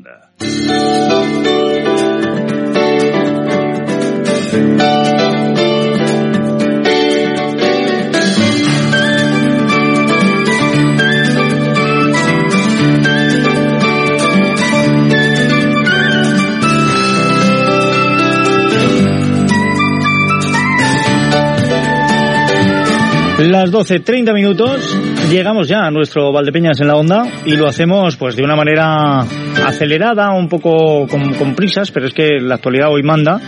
[0.00, 0.30] onda.
[23.40, 24.96] Las 12.30 minutos,
[25.30, 29.24] llegamos ya a nuestro Valdepeñas en la onda y lo hacemos pues de una manera
[29.66, 33.40] acelerada, un poco con, prisas, pero es que la actualidad hoy manda,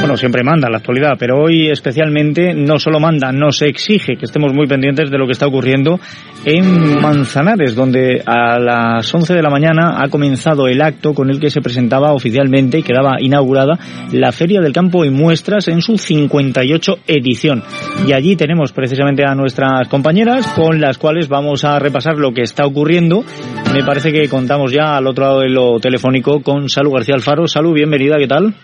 [0.00, 4.52] bueno, siempre manda la actualidad, pero hoy especialmente no solo manda, nos exige que estemos
[4.52, 5.98] muy pendientes de lo que está ocurriendo
[6.44, 11.40] en Manzanares, donde a las 11 de la mañana ha comenzado el acto con el
[11.40, 13.78] que se presentaba oficialmente y quedaba inaugurada
[14.12, 17.62] la Feria del Campo y Muestras en su 58 edición.
[18.06, 22.42] Y allí tenemos precisamente a nuestras compañeras con las cuales vamos a repasar lo que
[22.42, 23.24] está ocurriendo.
[23.72, 27.46] Me parece que contamos ya al otro lado de lo telefónico con Salud García Alfaro.
[27.46, 28.54] Salud, bienvenida, ¿qué tal?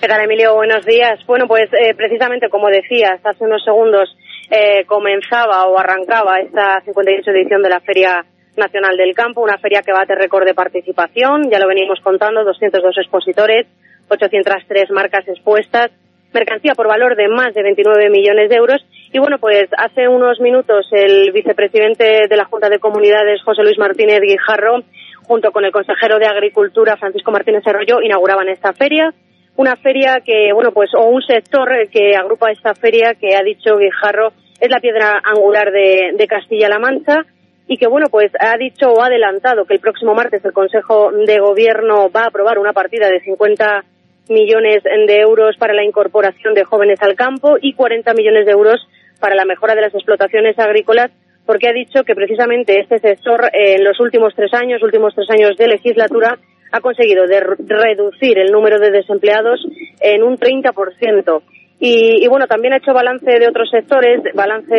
[0.00, 0.54] ¿Qué tal, Emilio?
[0.54, 1.20] Buenos días.
[1.26, 4.08] Bueno, pues eh, precisamente como decías hace unos segundos,
[4.50, 8.24] eh, comenzaba o arrancaba esta 58 edición de la Feria
[8.56, 12.98] Nacional del Campo, una feria que bate récord de participación, ya lo venimos contando, 202
[12.98, 13.66] expositores,
[14.08, 15.90] 803 marcas expuestas,
[16.32, 18.84] mercancía por valor de más de 29 millones de euros.
[19.12, 23.78] Y bueno, pues hace unos minutos el vicepresidente de la Junta de Comunidades, José Luis
[23.78, 24.80] Martínez Guijarro,
[25.26, 29.12] junto con el consejero de Agricultura, Francisco Martínez Arroyo, inauguraban esta feria.
[29.56, 33.76] Una feria que, bueno, pues, o un sector que agrupa esta feria que ha dicho
[33.76, 37.26] Guijarro es la piedra angular de, Castilla-La Mancha
[37.66, 41.10] y que, bueno, pues ha dicho o ha adelantado que el próximo martes el Consejo
[41.12, 43.84] de Gobierno va a aprobar una partida de 50
[44.28, 48.80] millones de euros para la incorporación de jóvenes al campo y 40 millones de euros
[49.20, 51.10] para la mejora de las explotaciones agrícolas,
[51.46, 55.28] porque ha dicho que precisamente este sector eh, en los últimos tres años, últimos tres
[55.30, 56.38] años de legislatura,
[56.72, 59.60] ha conseguido reducir el número de desempleados
[60.00, 61.42] en un 30%.
[61.80, 64.74] Y, y, bueno, también ha hecho balance de otros sectores, balance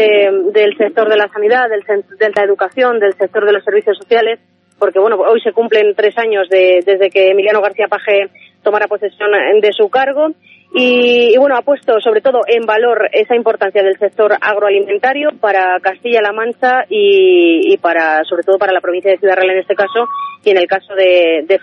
[0.54, 4.40] del sector de la sanidad, del, de la educación, del sector de los servicios sociales,
[4.80, 8.30] porque bueno, hoy se cumplen tres años de, desde que Emiliano García Paje
[8.64, 9.30] tomara posesión
[9.62, 10.30] de su cargo.
[10.76, 16.34] Y, bueno, ha puesto sobre todo en valor esa importancia del sector agroalimentario para Castilla-La
[16.34, 20.08] Mancha y, para, sobre todo para la provincia de Ciudad Real en este caso
[20.44, 21.60] y en el caso de, de.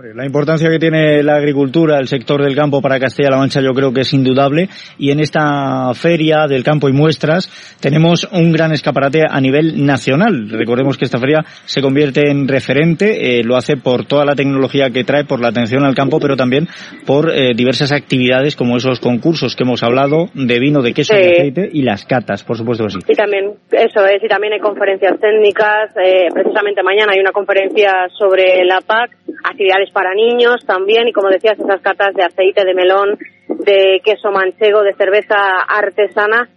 [0.00, 3.92] La importancia que tiene la agricultura, el sector del campo para Castilla-La Mancha yo creo
[3.92, 7.50] que es indudable y en esta feria del campo y muestras
[7.80, 10.50] tenemos un gran escaparate a nivel nacional.
[10.50, 14.90] Recordemos que esta feria se convierte en referente, eh, lo hace por toda la tecnología
[14.90, 16.68] que trae, por la atención al campo, pero también
[17.04, 21.20] por eh, diversas actividades como esos concursos que hemos hablado de vino, de queso, sí.
[21.20, 22.98] de aceite y las catas, por supuesto que sí.
[23.08, 28.06] Y también, eso es, y también hay conferencias técnicas, eh, precisamente mañana hay una conferencia
[28.16, 29.10] sobre la PAC,
[29.44, 33.18] actividades para niños también y como decías esas catas de aceite de melón,
[33.48, 35.36] de queso manchego, de cerveza
[35.68, 36.48] artesana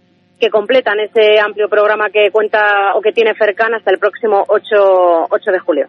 [0.42, 5.28] que completan ese amplio programa que cuenta o que tiene Fercan hasta el próximo 8,
[5.30, 5.86] 8 de julio.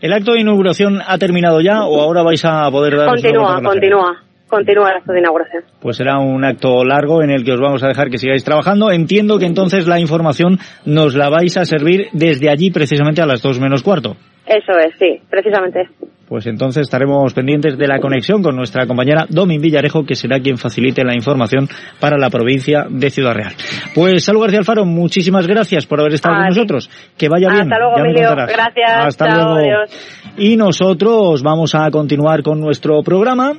[0.00, 4.20] ¿El acto de inauguración ha terminado ya o ahora vais a poder dar Continúa, continúa.
[4.46, 5.64] Continúa el acto de inauguración.
[5.80, 8.92] Pues será un acto largo en el que os vamos a dejar que sigáis trabajando.
[8.92, 13.40] Entiendo que entonces la información nos la vais a servir desde allí precisamente a las
[13.40, 14.16] dos menos cuarto.
[14.46, 15.88] Eso es, sí, precisamente.
[16.28, 20.56] Pues entonces estaremos pendientes de la conexión con nuestra compañera Domin Villarejo, que será quien
[20.56, 21.68] facilite la información
[22.00, 23.52] para la provincia de Ciudad Real.
[23.94, 26.90] Pues Salud García Alfaro, muchísimas gracias por haber estado con nosotros.
[27.16, 27.72] Que vaya bien.
[27.72, 28.30] Hasta luego, Emilio.
[28.34, 29.06] Gracias.
[29.06, 29.58] Hasta Chao, luego.
[29.58, 30.34] Adiós.
[30.38, 33.52] Y nosotros vamos a continuar con nuestro programa.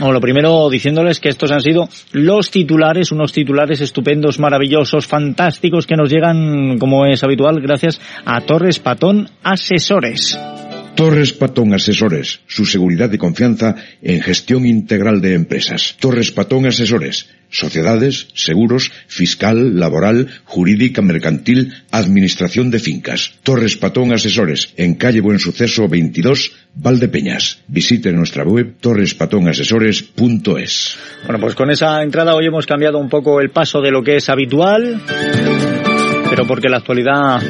[0.00, 5.96] Lo primero diciéndoles que estos han sido los titulares, unos titulares estupendos, maravillosos, fantásticos que
[5.96, 10.38] nos llegan, como es habitual, gracias a Torres Patón Asesores.
[11.00, 15.96] Torres Patón Asesores, su seguridad y confianza en gestión integral de empresas.
[15.98, 23.32] Torres Patón Asesores, sociedades, seguros, fiscal, laboral, jurídica, mercantil, administración de fincas.
[23.42, 27.62] Torres Patón Asesores, en calle Buen Suceso 22, Valdepeñas.
[27.66, 30.98] Visite nuestra web torrespatonasesores.es.
[31.24, 34.16] Bueno, pues con esa entrada hoy hemos cambiado un poco el paso de lo que
[34.16, 35.00] es habitual,
[36.28, 37.40] pero porque la actualidad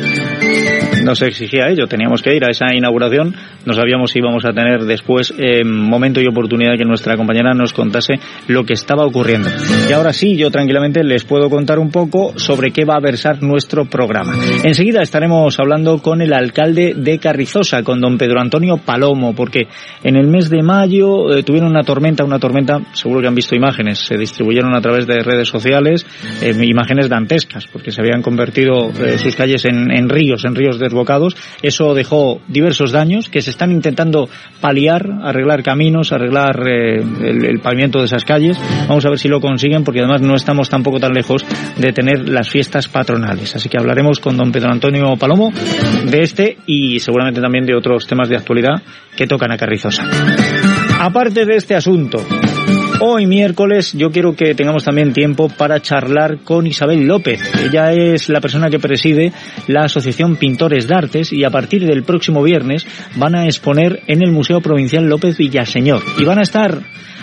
[1.05, 1.87] nos exigía ello.
[1.87, 3.35] Teníamos que ir a esa inauguración.
[3.65, 7.73] No sabíamos si íbamos a tener después eh, momento y oportunidad que nuestra compañera nos
[7.73, 8.15] contase
[8.49, 9.49] lo que estaba ocurriendo.
[9.89, 13.43] Y ahora sí, yo tranquilamente les puedo contar un poco sobre qué va a versar
[13.43, 14.33] nuestro programa.
[14.65, 19.69] Enseguida estaremos hablando con el alcalde de Carrizosa, con don Pedro Antonio Palomo, porque
[20.03, 23.55] en el mes de mayo eh, tuvieron una tormenta, una tormenta, seguro que han visto
[23.55, 26.07] imágenes, se distribuyeron a través de redes sociales,
[26.43, 30.79] eh, imágenes dantescas, porque se habían convertido eh, sus calles en, en ríos, en ríos
[30.91, 31.37] desbocados.
[31.63, 34.29] Eso dejó diversos daños que se están intentando
[34.61, 38.59] paliar, arreglar caminos, arreglar el, el pavimento de esas calles.
[38.89, 41.45] Vamos a ver si lo consiguen, porque además no estamos tampoco tan lejos
[41.77, 43.55] de tener las fiestas patronales.
[43.57, 45.51] Así que hablaremos con don Pedro Antonio Palomo
[46.05, 48.83] de este y seguramente también de otros temas de actualidad
[49.17, 50.05] que tocan a Carrizosa.
[51.01, 52.19] Aparte de este asunto,
[53.03, 57.41] Hoy miércoles yo quiero que tengamos también tiempo para charlar con Isabel López.
[57.59, 59.33] Ella es la persona que preside
[59.69, 62.87] la Asociación Pintores de Artes y a partir del próximo viernes
[63.17, 66.03] van a exponer en el Museo Provincial López Villaseñor.
[66.19, 66.79] Y van a estar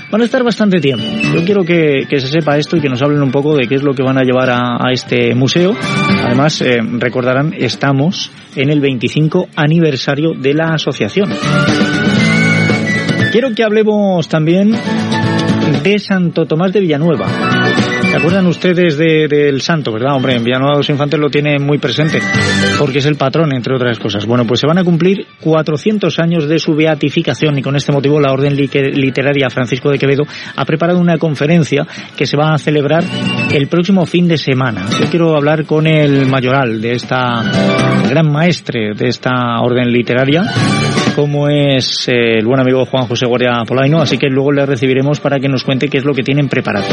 [0.09, 1.05] van a estar bastante tiempo.
[1.35, 3.75] Yo quiero que, que, se sepa esto y que nos hablen un poco de qué
[3.75, 5.75] es lo que van a llevar a, este museo.
[6.23, 11.29] Además, eh, recordarán, estamos en el 25 aniversario de la asociación.
[13.31, 14.71] Quiero que hablemos también
[15.87, 17.46] de Santo Tomás de Villanueva.
[18.09, 20.15] ¿Se acuerdan ustedes del de, santo, verdad?
[20.15, 22.19] Hombre, en Villanueva los Infantes lo tiene muy presente,
[22.79, 24.25] porque es el patrón, entre otras cosas.
[24.25, 28.19] Bueno, pues se van a cumplir 400 años de su beatificación y con este motivo
[28.19, 30.23] la Orden Literaria Francisco de Quevedo
[30.55, 33.03] ha preparado una conferencia que se va a celebrar
[33.53, 34.87] el próximo fin de semana.
[34.99, 37.43] Yo quiero hablar con el mayoral de esta
[38.09, 40.43] gran maestre de esta Orden Literaria,
[41.15, 45.19] como es eh, el buen amigo Juan José Guardia Polaino, así que luego le recibiremos
[45.19, 46.87] para que nos cuente qué es lo que tienen preparado.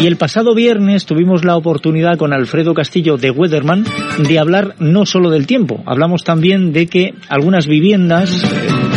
[0.00, 3.84] Y el pasado viernes tuvimos la oportunidad con Alfredo Castillo de Weatherman
[4.28, 8.87] de hablar no solo del tiempo, hablamos también de que algunas viviendas en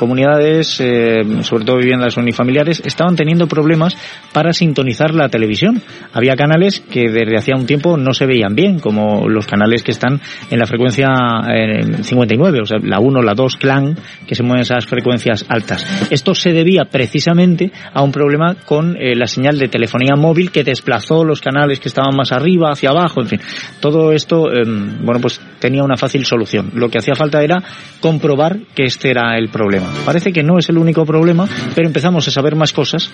[0.00, 3.94] comunidades, eh, sobre todo viviendas unifamiliares, estaban teniendo problemas
[4.32, 5.82] para sintonizar la televisión.
[6.14, 9.90] Había canales que desde hacía un tiempo no se veían bien, como los canales que
[9.90, 10.18] están
[10.50, 11.08] en la frecuencia
[11.54, 13.94] eh, 59, o sea, la 1, la 2, clan,
[14.26, 15.84] que se mueven esas frecuencias altas.
[16.10, 20.64] Esto se debía precisamente a un problema con eh, la señal de telefonía móvil que
[20.64, 23.40] desplazó los canales que estaban más arriba, hacia abajo, en fin.
[23.80, 26.70] Todo esto, eh, bueno, pues tenía una fácil solución.
[26.72, 27.62] Lo que hacía falta era
[28.00, 29.89] comprobar que este era el problema.
[30.04, 33.10] Parece que no es el único problema, pero empezamos a saber más cosas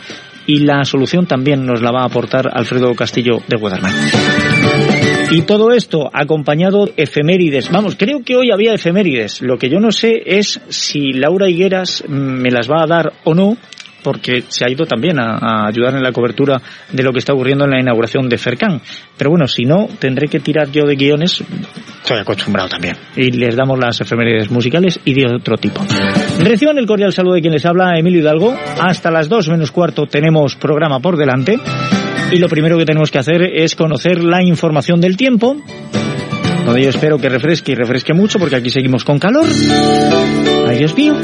[0.47, 3.93] y la solución también nos la va a aportar Alfredo Castillo de Guadarman.
[5.31, 7.71] Y todo esto acompañado de efemérides.
[7.71, 9.43] Vamos, creo que hoy había efemérides.
[9.43, 13.35] Lo que yo no sé es si Laura Higueras me las va a dar o
[13.35, 13.57] no,
[14.07, 16.63] porque se ha ido también a, a, ayudar en la cobertura
[16.93, 18.81] de lo que está ocurriendo en la inauguración de Fercán.
[19.19, 21.43] Pero bueno, si no, tendré que tirar yo de guiones,
[22.03, 22.97] estoy acostumbrado también.
[23.17, 25.81] Y les damos las efemérides musicales y de otro tipo.
[26.39, 28.55] Reciban el cordial saludo de quien les habla, Emilio Hidalgo.
[28.81, 31.59] Hasta las dos menos cuarto tenemos programa por delante.
[32.31, 35.57] Y lo primero que tenemos que hacer es conocer la información del tiempo,
[36.75, 39.47] yo espero que refresque y refresque mucho, porque aquí seguimos con calor.
[40.67, 41.15] Ay, Dios mío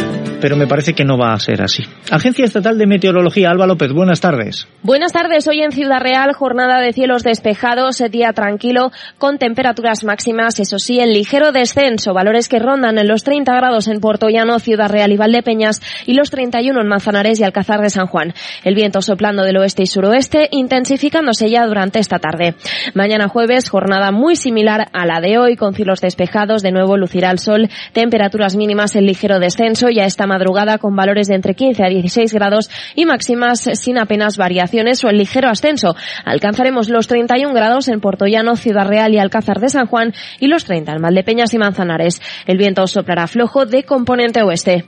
[0.43, 1.85] pero me parece que no va a ser así.
[2.11, 4.67] Agencia Estatal de Meteorología, Alba López, buenas tardes.
[4.83, 10.59] Buenas tardes, hoy en Ciudad Real, jornada de cielos despejados, día tranquilo, con temperaturas máximas,
[10.59, 14.59] eso sí, en ligero descenso, valores que rondan en los 30 grados en Puerto Llano,
[14.59, 18.35] Ciudad Real y Valdepeñas, y los 31 en Manzanares y Alcázar de San Juan.
[18.65, 22.57] El viento soplando del oeste y suroeste, intensificándose ya durante esta tarde.
[22.95, 27.31] Mañana jueves, jornada muy similar a la de hoy, con cielos despejados, de nuevo lucirá
[27.31, 31.85] el sol, temperaturas mínimas en ligero descenso, ya esta madrugada con valores de entre 15
[31.85, 35.95] a 16 grados y máximas sin apenas variaciones o en ligero ascenso.
[36.25, 40.65] Alcanzaremos los 31 grados en Portollano, Ciudad Real y Alcázar de San Juan y los
[40.65, 42.21] 30 en Valdepeñas y Manzanares.
[42.47, 44.85] El viento soplará flojo de componente oeste.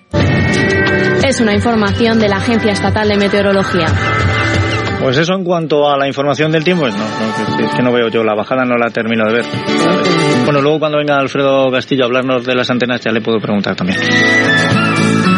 [1.26, 3.86] Es una información de la Agencia Estatal de Meteorología.
[5.04, 8.08] Pues eso en cuanto a la información del tiempo, no, no, es que no veo
[8.08, 9.44] yo, la bajada no la termino de ver.
[10.46, 13.76] Bueno, luego cuando venga Alfredo Castillo a hablarnos de las antenas ya le puedo preguntar
[13.76, 13.98] también.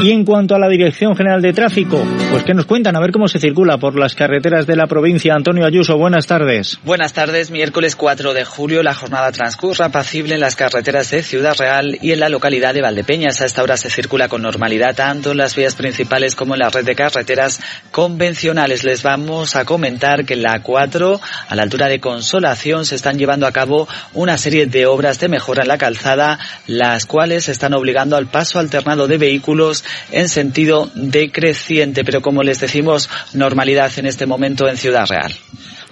[0.03, 3.12] Y en cuanto a la Dirección General de Tráfico, pues que nos cuentan a ver
[3.12, 5.35] cómo se circula por las carreteras de la provincia.
[5.35, 6.79] Antonio Ayuso, buenas tardes.
[6.85, 11.57] Buenas tardes, miércoles 4 de julio la jornada transcurre apacible en las carreteras de Ciudad
[11.59, 13.41] Real y en la localidad de Valdepeñas.
[13.41, 16.69] A esta hora se circula con normalidad tanto en las vías principales como en la
[16.69, 17.61] red de carreteras
[17.91, 18.85] convencionales.
[18.85, 23.19] Les vamos a comentar que en la 4, a la altura de Consolación, se están
[23.19, 27.73] llevando a cabo una serie de obras de mejora en la calzada, las cuales están
[27.73, 34.07] obligando al paso alternado de vehículos en sentido decreciente, pero como les decimos, normalidad en
[34.07, 35.33] este momento en Ciudad Real.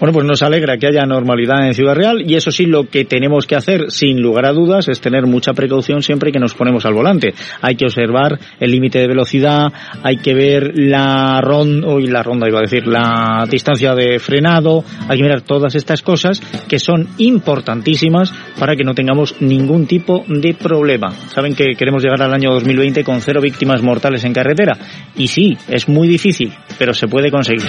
[0.01, 3.05] Bueno, pues nos alegra que haya normalidad en Ciudad Real y eso sí lo que
[3.05, 6.85] tenemos que hacer, sin lugar a dudas, es tener mucha precaución siempre que nos ponemos
[6.85, 7.33] al volante.
[7.63, 12.49] Hay que observar el límite de velocidad, hay que ver la ronda, uy, la ronda
[12.49, 17.09] iba a decir, la distancia de frenado, hay que mirar todas estas cosas que son
[17.19, 21.13] importantísimas para que no tengamos ningún tipo de problema.
[21.33, 24.77] Saben que queremos llegar al año 2020 con cero víctimas mortales en carretera
[25.17, 27.69] y sí, es muy difícil, pero se puede conseguir.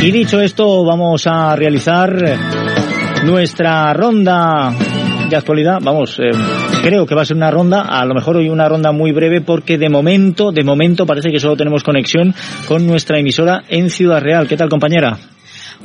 [0.00, 2.14] Y dicho esto, vamos a realizar
[3.24, 4.72] nuestra ronda
[5.28, 5.78] de actualidad.
[5.82, 6.30] Vamos, eh,
[6.82, 9.40] creo que va a ser una ronda, a lo mejor hoy una ronda muy breve
[9.40, 12.34] porque de momento, de momento parece que solo tenemos conexión
[12.68, 14.46] con nuestra emisora en Ciudad Real.
[14.46, 15.18] ¿Qué tal, compañera?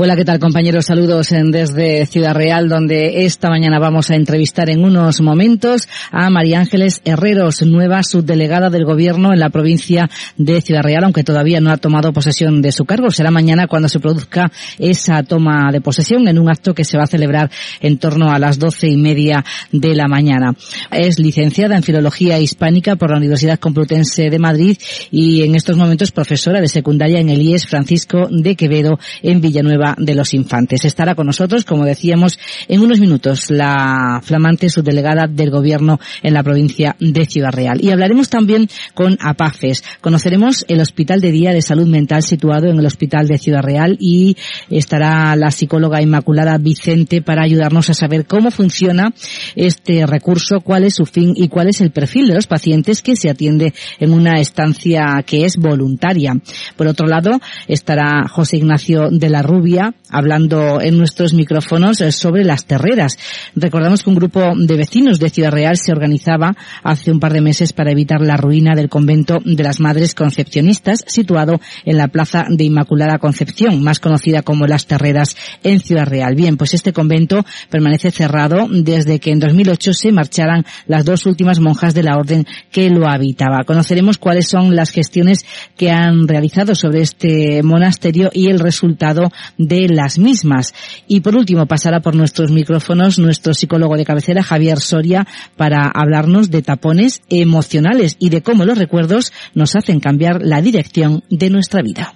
[0.04, 0.88] Hola, ¿qué tal compañeros?
[0.88, 6.60] Saludos desde Ciudad Real, donde esta mañana vamos a entrevistar en unos momentos a María
[6.60, 11.70] Ángeles Herreros, nueva subdelegada del Gobierno en la provincia de Ciudad Real, aunque todavía no
[11.70, 13.12] ha tomado posesión de su cargo.
[13.12, 17.04] Será mañana cuando se produzca esa toma de posesión en un acto que se va
[17.04, 20.56] a celebrar en torno a las doce y media de la mañana.
[20.90, 24.80] Es licenciada en Filología Hispánica por la Universidad Complutense de Madrid
[25.12, 29.91] y en estos momentos profesora de secundaria en el IES Francisco de Quevedo en Villanueva
[29.98, 30.86] de los Infantes.
[30.86, 36.44] Estará con nosotros, como decíamos, en unos minutos la flamante subdelegada del Gobierno en la
[36.44, 37.84] provincia de Ciudad Real.
[37.84, 39.84] Y hablaremos también con APAFES.
[40.02, 43.98] Conoceremos el Hospital de Día de Salud Mental situado en el Hospital de Ciudad Real
[44.00, 44.38] y
[44.70, 49.14] estará la psicóloga Inmaculada Vicente para ayudarnos a saber cómo funciona
[49.56, 53.16] este recurso, cuál es su fin y cuál es el perfil de los pacientes que
[53.16, 56.34] se atiende en una estancia que es voluntaria.
[56.76, 62.44] Por otro lado, estará José Ignacio de la Rubia hablando en nuestros micrófonos eh, sobre
[62.44, 63.18] las terreras.
[63.56, 67.42] Recordamos que un grupo de vecinos de Ciudad Real se organizaba hace un par de
[67.42, 72.46] meses para evitar la ruina del convento de las Madres Concepcionistas situado en la Plaza
[72.50, 76.36] de Inmaculada Concepción, más conocida como Las Terreras en Ciudad Real.
[76.36, 81.60] Bien, pues este convento permanece cerrado desde que en 2008 se marcharan las dos últimas
[81.60, 83.64] monjas de la orden que lo habitaba.
[83.66, 85.46] Conoceremos cuáles son las gestiones
[85.78, 89.32] que han realizado sobre este monasterio y el resultado
[89.68, 90.74] de las mismas.
[91.08, 96.50] Y por último pasará por nuestros micrófonos nuestro psicólogo de cabecera, Javier Soria, para hablarnos
[96.52, 101.82] de tapones emocionales y de cómo los recuerdos nos hacen cambiar la dirección de nuestra
[101.82, 102.14] vida.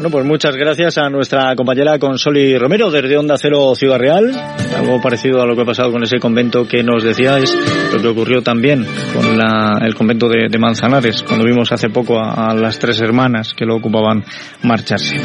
[0.00, 4.34] Bueno, pues muchas gracias a nuestra compañera Consoli Romero desde Onda Cero Ciudad Real.
[4.74, 7.54] Algo parecido a lo que ha pasado con ese convento que nos decíais,
[7.92, 9.38] lo que ocurrió también con
[9.82, 14.24] el convento de, Manzanares, cuando vimos hace poco a, las tres hermanas que lo ocupaban
[14.62, 15.16] marcharse.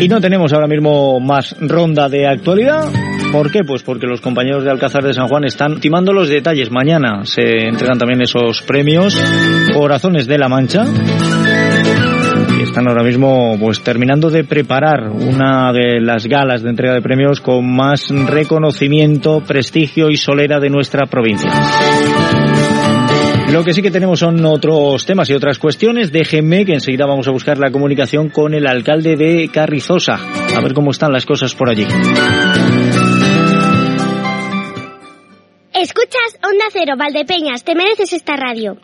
[0.00, 2.90] Y no tenemos ahora mismo más ronda de actualidad.
[3.30, 3.60] ¿Por qué?
[3.64, 6.68] Pues porque los compañeros de Alcázar de San Juan están timando los detalles.
[6.72, 9.16] Mañana se entregan también esos premios
[9.72, 10.84] Corazones de la Mancha
[12.74, 17.40] están ahora mismo pues terminando de preparar una de las galas de entrega de premios
[17.40, 21.52] con más reconocimiento, prestigio y solera de nuestra provincia.
[23.52, 26.10] Lo que sí que tenemos son otros temas y otras cuestiones.
[26.10, 30.14] Déjenme que enseguida vamos a buscar la comunicación con el alcalde de Carrizosa.
[30.56, 31.86] A ver cómo están las cosas por allí.
[35.72, 38.78] Escuchas Onda Cero, Valdepeñas, te mereces esta radio.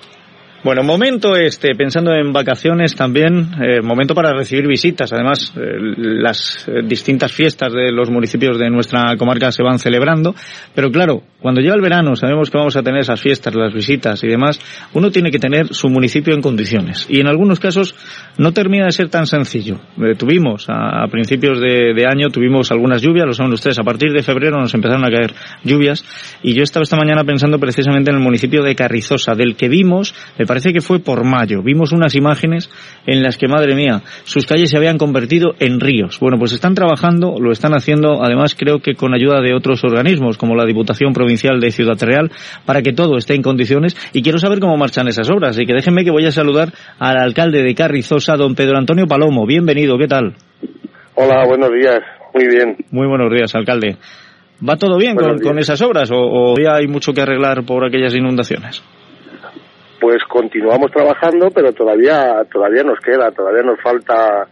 [0.62, 5.10] Bueno, momento este, pensando en vacaciones también, eh, momento para recibir visitas.
[5.10, 5.60] Además, eh,
[5.96, 10.34] las eh, distintas fiestas de los municipios de nuestra comarca se van celebrando.
[10.74, 14.22] Pero claro, cuando llega el verano, sabemos que vamos a tener esas fiestas, las visitas
[14.22, 14.60] y demás,
[14.92, 17.06] uno tiene que tener su municipio en condiciones.
[17.08, 17.94] Y en algunos casos
[18.36, 19.80] no termina de ser tan sencillo.
[20.18, 23.78] tuvimos, a, principios de, de, año, tuvimos algunas lluvias, lo saben ustedes.
[23.78, 25.32] A partir de febrero nos empezaron a caer
[25.64, 26.04] lluvias.
[26.42, 30.14] Y yo estaba esta mañana pensando precisamente en el municipio de Carrizosa, del que vimos,
[30.50, 31.62] parece que fue por mayo.
[31.62, 32.68] Vimos unas imágenes
[33.06, 36.18] en las que, madre mía, sus calles se habían convertido en ríos.
[36.18, 40.38] Bueno, pues están trabajando, lo están haciendo, además creo que con ayuda de otros organismos,
[40.38, 42.32] como la Diputación Provincial de Ciudad Real,
[42.66, 43.96] para que todo esté en condiciones.
[44.12, 45.50] Y quiero saber cómo marchan esas obras.
[45.50, 49.46] Así que déjenme que voy a saludar al alcalde de Carrizosa, don Pedro Antonio Palomo.
[49.46, 50.34] Bienvenido, ¿qué tal?
[51.14, 52.00] Hola, buenos días.
[52.34, 52.76] Muy bien.
[52.90, 53.98] Muy buenos días, alcalde.
[54.68, 58.16] ¿Va todo bien con, esas obras o, o ya hay mucho que arreglar por aquellas
[58.16, 58.82] inundaciones?
[60.00, 64.46] Pues continuamos trabajando, pero todavía todavía nos queda, todavía nos falta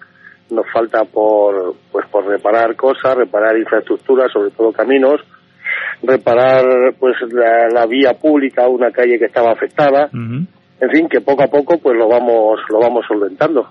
[0.51, 5.21] nos falta por pues por reparar cosas, reparar infraestructuras, sobre todo caminos,
[6.03, 11.49] reparar pues la, vía pública, una calle que estaba afectada, en fin, que poco a
[11.49, 13.69] poco pues lo vamos lo vamos solventando.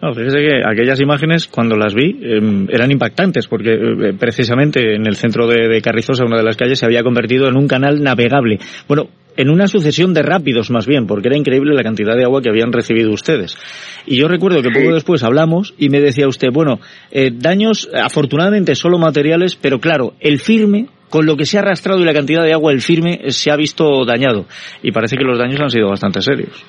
[0.00, 5.06] No, fíjese que aquellas imágenes, cuando las vi, em, eran impactantes, porque eh, precisamente en
[5.06, 8.02] el centro de, de, Carrizosa, una de las calles, se había convertido en un canal
[8.02, 8.58] navegable.
[8.86, 12.42] Bueno, en una sucesión de rápidos más bien, porque era increíble la cantidad de agua
[12.42, 13.56] que habían recibido ustedes.
[14.06, 18.74] Y yo recuerdo que poco después hablamos y me decía usted, bueno, eh, daños afortunadamente
[18.74, 22.42] solo materiales, pero claro, el firme con lo que se ha arrastrado y la cantidad
[22.42, 24.46] de agua, el firme se ha visto dañado.
[24.82, 26.64] Y parece que los daños han sido bastante serios.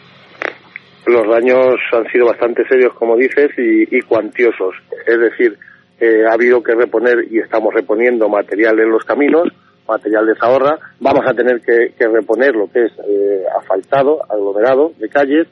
[1.05, 4.75] Los daños han sido bastante serios, como dices, y, cuantiosos.
[5.07, 5.57] Es decir,
[5.99, 9.47] eh, ha habido que reponer y estamos reponiendo material en los caminos,
[9.87, 10.77] material de zahorra.
[10.99, 15.47] Vamos a tener que, reponer lo que es eh, asfaltado, aglomerado de calles.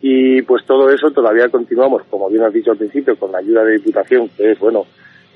[0.00, 3.64] Y pues todo eso todavía continuamos, como bien has dicho al principio, con la ayuda
[3.64, 4.84] de Diputación, que es, bueno,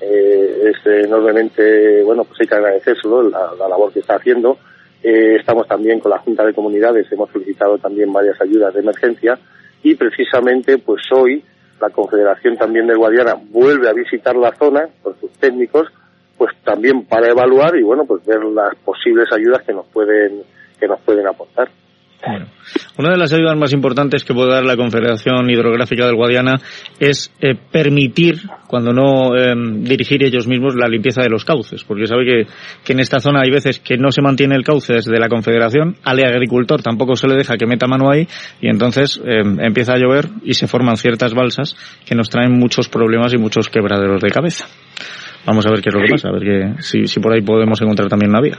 [0.01, 4.57] eh, es enormemente, bueno, pues hay que agradecérselo, la, la labor que está haciendo.
[5.03, 9.37] Eh, estamos también con la Junta de Comunidades, hemos solicitado también varias ayudas de emergencia
[9.83, 11.43] y precisamente pues hoy
[11.79, 15.87] la Confederación también de Guadiana vuelve a visitar la zona con sus técnicos
[16.37, 20.43] pues también para evaluar y bueno pues ver las posibles ayudas que nos pueden
[20.79, 21.69] que nos pueden aportar.
[22.97, 26.55] Una de las ayudas más importantes que puede dar la Confederación Hidrográfica del Guadiana
[26.99, 32.07] es eh, permitir, cuando no em, dirigir ellos mismos, la limpieza de los cauces, porque
[32.07, 32.47] sabe que,
[32.83, 35.95] que, en esta zona hay veces que no se mantiene el cauce desde la Confederación,
[36.03, 38.27] al agricultor tampoco se le deja que meta mano ahí,
[38.61, 42.89] y entonces em, empieza a llover y se forman ciertas balsas que nos traen muchos
[42.89, 44.67] problemas y muchos quebraderos de cabeza.
[45.47, 47.41] Vamos a ver qué es lo que pasa, a ver que, si, si por ahí
[47.41, 48.57] podemos encontrar también una vía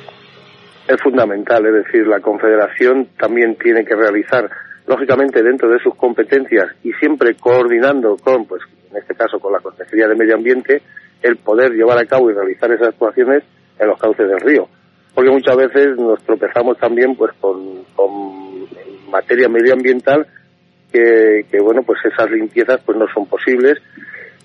[0.89, 4.51] es fundamental, es decir, la Confederación también tiene que realizar,
[4.87, 9.61] lógicamente dentro de sus competencias y siempre coordinando con, pues en este caso con la
[9.61, 10.81] Consejería de Medio Ambiente,
[11.23, 13.43] el poder llevar a cabo y realizar esas actuaciones
[13.79, 14.67] en los cauces del río.
[15.15, 17.87] Porque muchas veces nos tropezamos también pues con,
[19.11, 20.27] materia medioambiental
[20.93, 23.79] que, que, bueno pues esas limpiezas pues no son posibles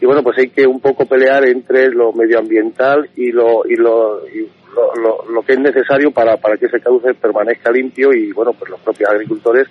[0.04, 4.20] y bueno pues hay que un poco pelear entre lo medioambiental y lo y lo
[4.96, 8.72] lo, lo, que es necesario para, para que ese cauce permanezca limpio y, bueno, pues
[8.72, 9.68] los propios agricultores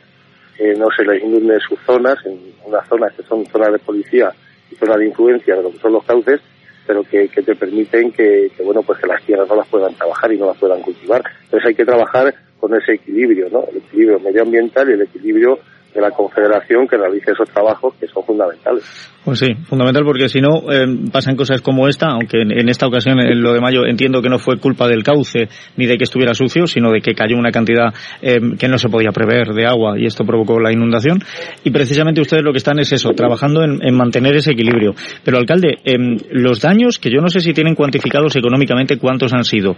[0.59, 4.31] eh, no se les inunden sus zonas, en unas zonas que son zonas de policía
[4.71, 6.41] y zonas de influencia de lo que son los cauces,
[6.87, 9.95] pero que, que te permiten que, que, bueno, pues que las tierras no las puedan
[9.95, 11.25] trabajar y no las puedan cultivar.
[11.45, 13.65] Entonces hay que trabajar con ese equilibrio, ¿no?
[13.71, 15.59] El equilibrio medioambiental y el equilibrio
[15.95, 19.13] de la Confederación que realice esos trabajos que son fundamentales.
[19.25, 23.21] Pues sí, fundamental porque si no eh, pasan cosas como esta, aunque en, esta ocasión
[23.21, 26.35] en lo de mayo entiendo que no fue culpa del cauce ni de que estuviera
[26.35, 29.97] sucio, sino de que cayó una cantidad eh, que no se podía prever de agua
[29.97, 31.21] y esto provocó la inundación.
[31.63, 34.95] Y precisamente ustedes lo que están es eso, trabajando en, mantener ese equilibrio.
[35.25, 35.97] Pero alcalde, eh,
[36.31, 39.77] los daños que yo no sé si tienen cuantificados económicamente cuántos han sido,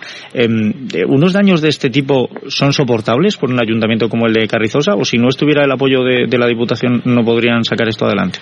[1.08, 5.04] ¿unos daños de este tipo son soportables por un ayuntamiento como el de Carrizosa o
[5.04, 8.38] si no estuviera el apoyo de la Diputación no podrían sacar esto adelante?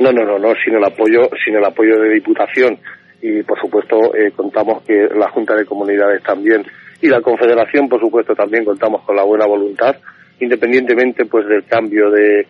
[0.00, 2.78] No, no, no, no, sin el apoyo, sin el apoyo de Diputación.
[3.20, 6.64] Y por supuesto eh, contamos que la Junta de Comunidades también
[7.02, 9.96] y la Confederación por supuesto también contamos con la buena voluntad
[10.40, 12.46] independientemente pues del cambio de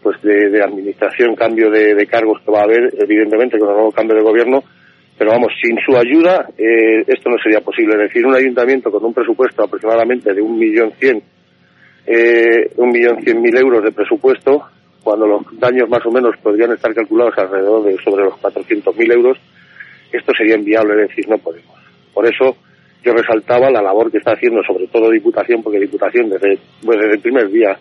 [0.00, 4.16] pues de, administración cambio de, cargos que va a haber evidentemente con el nuevo cambio
[4.16, 4.62] de gobierno.
[5.18, 7.94] Pero vamos sin su ayuda eh, esto no sería posible.
[7.94, 11.22] Es decir un ayuntamiento con un presupuesto aproximadamente de un millón cien
[12.06, 14.64] eh, un millón cien mil euros de presupuesto
[15.02, 19.38] cuando los daños más o menos podrían estar calculados alrededor de sobre los 400.000 euros,
[20.12, 21.76] esto sería inviable, es decir, no podemos.
[22.14, 22.56] Por eso
[23.02, 27.14] yo resaltaba la labor que está haciendo sobre todo Diputación, porque Diputación desde, pues desde
[27.14, 27.76] el primer día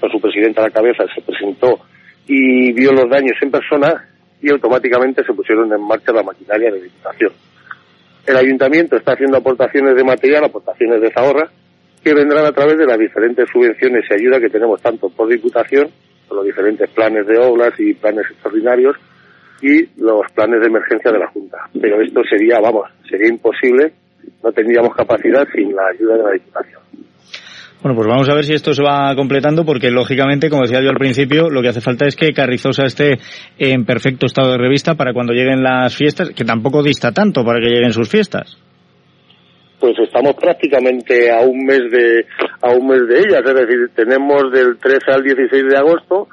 [0.00, 1.80] con su presidenta a la cabeza se presentó
[2.26, 4.08] y vio los daños en persona
[4.42, 7.32] y automáticamente se pusieron en marcha la maquinaria de Diputación.
[8.26, 11.48] El Ayuntamiento está haciendo aportaciones de material, aportaciones de zahorra,
[12.06, 15.88] que vendrán a través de las diferentes subvenciones y ayuda que tenemos tanto por Diputación
[16.28, 18.96] con los diferentes planes de obras y planes extraordinarios
[19.60, 21.58] y los planes de emergencia de la Junta.
[21.80, 23.92] Pero esto sería, vamos, sería imposible,
[24.40, 26.82] no tendríamos capacidad sin la ayuda de la Diputación.
[27.82, 30.90] Bueno, pues vamos a ver si esto se va completando, porque lógicamente, como decía yo
[30.90, 33.18] al principio, lo que hace falta es que Carrizosa esté
[33.58, 37.58] en perfecto estado de revista para cuando lleguen las fiestas, que tampoco dista tanto para
[37.58, 38.58] que lleguen sus fiestas
[39.78, 42.26] pues estamos prácticamente a un mes de
[42.62, 46.28] a un mes de ellas, es decir, tenemos del 13 al 16 de agosto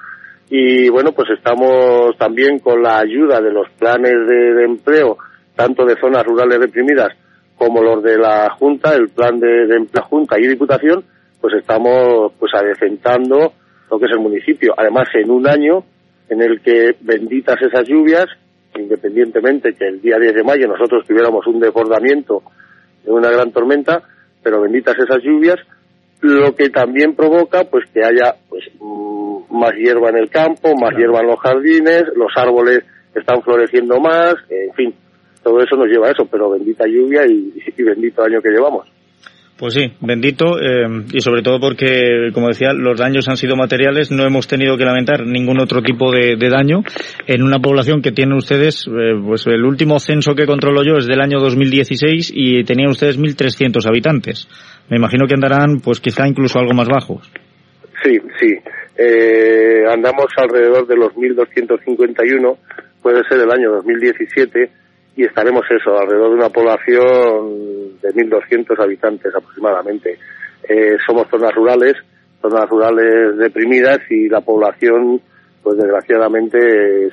[0.49, 5.17] y bueno, pues estamos también con la ayuda de los planes de, empleo,
[5.55, 7.09] tanto de zonas rurales reprimidas
[7.57, 11.03] como los de la Junta, el plan de, de empleo Junta y Diputación,
[11.41, 13.53] pues estamos pues adecentando
[13.89, 14.73] lo que es el municipio.
[14.77, 15.83] Además, en un año
[16.29, 18.25] en el que benditas esas lluvias,
[18.75, 22.53] independientemente que el día 10 de mayo nosotros tuviéramos un desbordamiento de
[23.05, 24.03] una gran tormenta,
[24.41, 25.57] pero benditas esas lluvias,
[26.21, 30.95] lo que también provoca pues que haya pues mm, más hierba en el campo, más
[30.95, 34.95] hierba en los jardines, los árboles están floreciendo más, en fin,
[35.43, 38.87] todo eso nos lleva a eso, pero bendita lluvia y, y bendito año que llevamos.
[39.63, 44.11] Pues sí, bendito eh, y sobre todo porque, como decía, los daños han sido materiales,
[44.11, 46.83] no hemos tenido que lamentar ningún otro tipo de, daño
[47.27, 51.07] en una población que tienen ustedes, eh, pues el último censo que controlo yo es
[51.07, 54.49] del año 2016 y tenían ustedes 1.300 habitantes.
[54.89, 57.31] Me imagino que andarán, pues quizá incluso algo más bajos.
[58.03, 58.53] Sí, sí.
[58.97, 62.57] Eh, andamos alrededor de los 1.251,
[63.01, 64.82] puede ser el año 2017
[65.15, 70.17] y estaremos eso, alrededor de una población de 1.200 habitantes aproximadamente.
[70.67, 71.93] Eh, somos zonas rurales,
[72.41, 75.21] zonas rurales deprimidas y la población,
[75.61, 76.57] pues desgraciadamente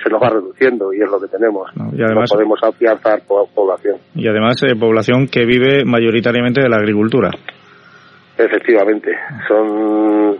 [0.02, 1.70] se nos va reduciendo y es lo que tenemos.
[1.76, 3.96] No, y además, podemos afianzar población.
[4.14, 7.30] Y además eh, población que vive mayoritariamente de la agricultura.
[8.38, 9.12] Efectivamente,
[9.46, 10.38] son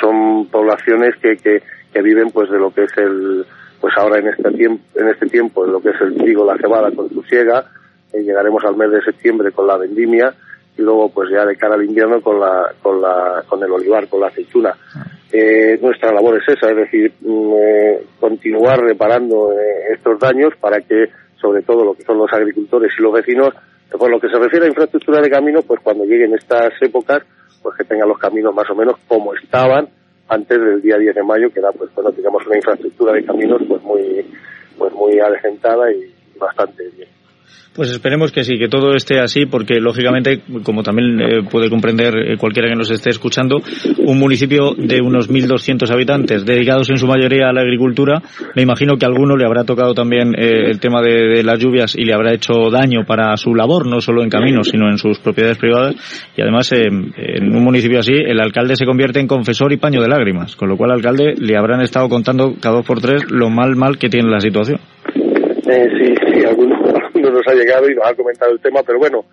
[0.00, 3.44] son poblaciones que, que, que viven pues de lo que es el
[3.80, 6.90] pues ahora en este tiempo, en este tiempo, lo que es el trigo, la cebada
[6.92, 7.64] con su siega,
[8.12, 10.34] eh, llegaremos al mes de septiembre con la vendimia
[10.76, 14.08] y luego pues ya de cara al invierno con la, con la, con el olivar,
[14.08, 14.76] con la aceituna.
[15.32, 19.52] Eh, nuestra labor es esa, es decir, mm, eh, continuar reparando
[19.92, 21.08] estos daños para que,
[21.40, 23.54] sobre todo lo que son los agricultores y los vecinos,
[23.96, 27.22] por lo que se refiere a infraestructura de caminos, pues cuando lleguen estas épocas,
[27.62, 29.88] pues que tengan los caminos más o menos como estaban
[30.30, 33.60] antes del día 10 de mayo, que era pues bueno, digamos una infraestructura de caminos
[33.68, 34.24] pues muy
[34.78, 37.08] pues muy adecentada y bastante bien.
[37.72, 42.14] Pues esperemos que sí, que todo esté así, porque lógicamente, como también eh, puede comprender
[42.16, 43.62] eh, cualquiera que nos esté escuchando,
[43.98, 48.20] un municipio de unos 1.200 habitantes, dedicados en su mayoría a la agricultura,
[48.56, 51.94] me imagino que a alguno le habrá tocado también eh, el tema de, las lluvias
[51.96, 55.20] y le habrá hecho daño para su labor, no solo en caminos, sino en sus
[55.20, 55.94] propiedades privadas.
[56.36, 60.08] Y además, en un municipio así, el alcalde se convierte en confesor y paño de
[60.08, 63.48] lágrimas, con lo cual al alcalde le habrán estado contando cada dos por tres lo
[63.48, 64.80] mal mal que tiene la situación.
[65.64, 66.29] sí,
[67.50, 69.24] ha llegado y nos ha comentado el tema, pero bueno,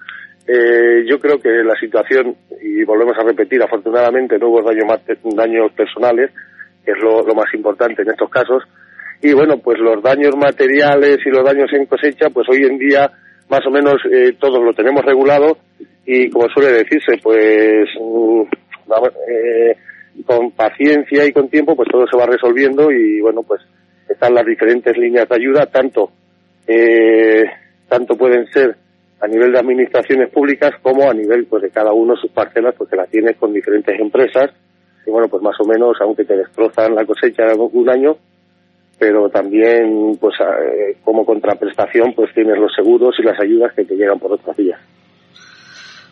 [0.47, 4.87] eh, yo creo que la situación, y volvemos a repetir, afortunadamente no hubo daños,
[5.35, 6.31] daños personales,
[6.85, 8.63] que es lo, más importante en estos casos,
[9.21, 13.11] y bueno, pues los daños materiales y los daños en cosecha, pues hoy en día
[13.49, 15.57] más o menos eh, todos lo tenemos regulado
[16.05, 18.41] y como suele decirse, pues mm,
[19.29, 19.75] eh,
[20.25, 23.61] con paciencia y con tiempo, pues todo se va resolviendo y bueno, pues
[24.07, 26.11] están las diferentes líneas de ayuda, tanto
[26.67, 27.43] eh,
[27.87, 28.75] tanto pueden ser
[29.19, 32.95] a nivel de administraciones públicas como a nivel pues de cada uno sus parcelas porque
[32.95, 34.51] las tienes con diferentes empresas
[35.05, 38.17] y bueno pues más o menos aunque te destrozan la cosecha un año
[38.99, 43.95] pero también pues eh, como contraprestación pues tienes los seguros y las ayudas que te
[43.95, 44.79] llegan por otras vías.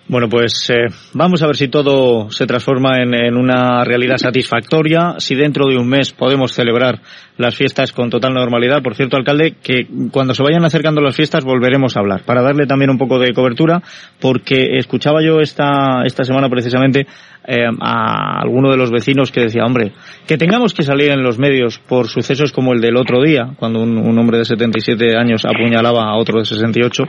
[0.07, 0.85] Bueno, pues eh,
[1.15, 5.89] vamos a ver si todo se transforma en, una realidad satisfactoria, si dentro de un
[5.89, 6.99] mes podemos celebrar
[7.37, 8.81] las fiestas con total normalidad.
[8.81, 12.65] Por cierto, alcalde, que cuando se vayan acercando las fiestas volveremos a hablar, para darle
[12.65, 13.81] también un poco de cobertura,
[14.19, 17.05] porque escuchaba yo esta, esta semana precisamente
[17.47, 19.91] eh, a alguno de los vecinos que decía, hombre,
[20.27, 23.81] que tengamos que salir en los medios por sucesos como el del otro día, cuando
[23.81, 27.03] un, hombre de 77 años apuñalaba a otro de 68,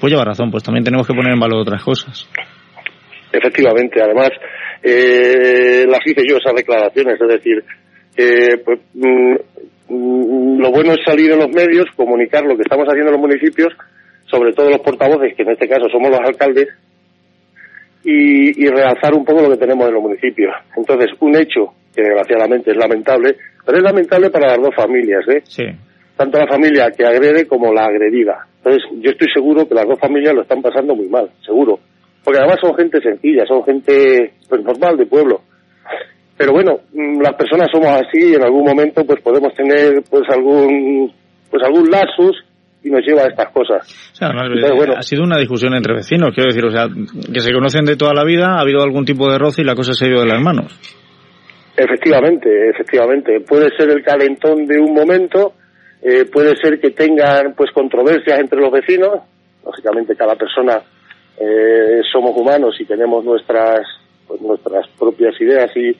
[0.00, 2.26] pues lleva razón, pues también tenemos que poner en valor otras cosas.
[3.32, 4.30] Efectivamente, además,
[4.82, 7.64] eh, las hice yo esas declaraciones, es decir,
[8.64, 9.36] pues, mm, mm,
[9.92, 13.72] lo bueno es salir en los medios, comunicar lo que estamos haciendo en los municipios,
[14.26, 16.68] sobre todo los portavoces, que en este caso somos los alcaldes,
[18.04, 20.52] y, y realzar un poco lo que tenemos en los municipios.
[20.76, 25.42] Entonces, un hecho que desgraciadamente es lamentable, pero es lamentable para las dos familias, ¿eh?
[25.44, 25.64] Sí.
[26.16, 28.46] Tanto la familia que agrede como la agredida.
[28.58, 31.78] Entonces, yo estoy seguro que las dos familias lo están pasando muy mal, seguro
[32.24, 35.40] porque además son gente sencilla, son gente pues, normal de pueblo.
[36.42, 40.24] Pero bueno, mm, las personas somos así y en algún momento pues podemos tener pues
[40.28, 41.12] algún
[41.48, 42.36] pues algún lapsus
[42.82, 43.86] y nos lleva a estas cosas.
[44.12, 46.88] O sea, ha sido una discusión entre vecinos, quiero decir, o sea,
[47.32, 49.76] que se conocen de toda la vida, ha habido algún tipo de roce y la
[49.76, 50.76] cosa se ha ido de las manos.
[51.76, 53.38] Efectivamente, efectivamente.
[53.46, 55.52] Puede ser el calentón de un momento,
[56.02, 59.20] eh, puede ser que tengan pues controversias entre los vecinos,
[59.64, 60.82] lógicamente cada persona
[61.38, 63.86] eh, somos humanos y tenemos nuestras
[64.26, 65.94] pues, nuestras propias ideas y,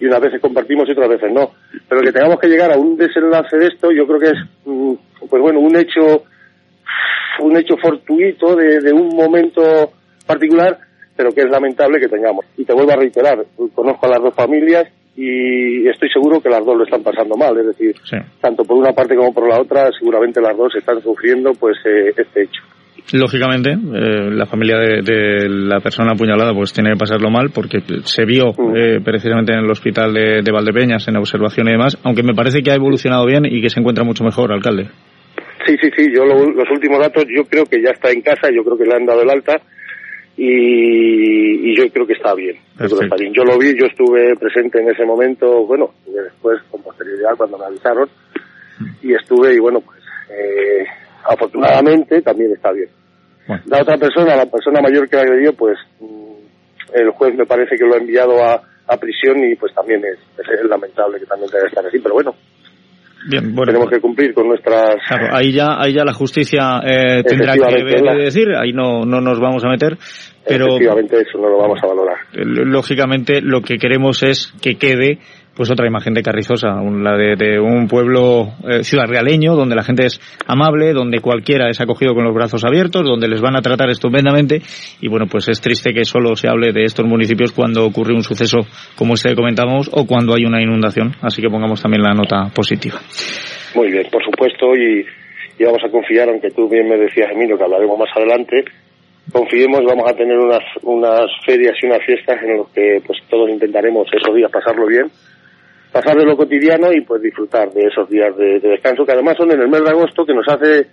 [0.00, 1.50] y unas veces compartimos y otras veces no.
[1.88, 4.94] Pero que tengamos que llegar a un desenlace de esto, yo creo que es, mm,
[5.28, 6.24] pues bueno, un hecho,
[7.40, 9.92] un hecho fortuito de, de un momento
[10.26, 10.78] particular,
[11.16, 12.44] pero que es lamentable que tengamos.
[12.56, 16.64] Y te vuelvo a reiterar, conozco a las dos familias y estoy seguro que las
[16.64, 17.94] dos lo están pasando mal, es decir,
[18.40, 22.12] tanto por una parte como por la otra, seguramente las dos están sufriendo pues eh,
[22.16, 22.62] este hecho.
[23.12, 28.24] Lógicamente, eh, la familia de, la persona apuñalada pues tiene que pasarlo mal porque se
[28.24, 28.76] vio mm.
[28.76, 32.70] eh, precisamente en el hospital de, Valdepeñas en observación y demás, aunque me parece que
[32.70, 34.88] ha evolucionado bien y que se encuentra mucho mejor, alcalde.
[35.66, 38.64] Sí, sí, sí, yo los últimos datos yo creo que ya está en casa, yo
[38.64, 39.60] creo que le han dado el alta
[40.36, 42.56] y, yo creo que está bien.
[43.32, 47.66] Yo lo vi, yo estuve presente en ese momento, bueno, después con posterioridad cuando me
[47.66, 48.08] avisaron
[49.02, 50.84] y estuve y bueno, pues eh,
[51.28, 52.88] afortunadamente también está bien.
[53.66, 57.76] La otra persona, la persona mayor que la agredió, pues mm, el juez me parece
[57.76, 58.62] que lo ha enviado a,
[59.00, 62.34] prisión y pues también es, es lamentable que también debe estar así, pero bueno,
[63.26, 64.96] Bien, bueno, tenemos que cumplir con nuestras.
[65.08, 69.40] Claro, ahí ya, ahí ya la justicia eh, tendrá que decir, ahí no, no nos
[69.40, 69.96] vamos a meter.
[70.46, 72.18] Pero, Efectivamente, eso no lo vamos a valorar.
[72.34, 75.20] Lógicamente, lo que queremos es que quede
[75.54, 80.06] pues otra imagen de Carrizosa, la de, un pueblo eh, ciudad realeño, donde la gente
[80.06, 83.88] es amable, donde cualquiera es acogido con los brazos abiertos, donde les van a tratar
[83.90, 84.60] estupendamente.
[85.00, 88.22] Y bueno, pues es triste que solo se hable de estos municipios cuando ocurre un
[88.22, 88.58] suceso
[88.96, 92.50] como este que comentamos o cuando hay una inundación, así que pongamos también la nota
[92.54, 92.98] positiva.
[93.74, 95.04] Muy bien, por supuesto y,
[95.64, 98.64] vamos a confiar, aunque tú bien me decías, Emilio, que hablaremos más adelante,
[99.32, 103.48] confiemos, vamos a tener unas, unas ferias y unas fiestas en las que pues todos
[103.48, 105.10] intentaremos esos días pasarlo bien
[105.94, 109.52] pasar de lo cotidiano y pues disfrutar de esos días de, descanso que además son
[109.52, 110.88] en el mes de agosto que nos hace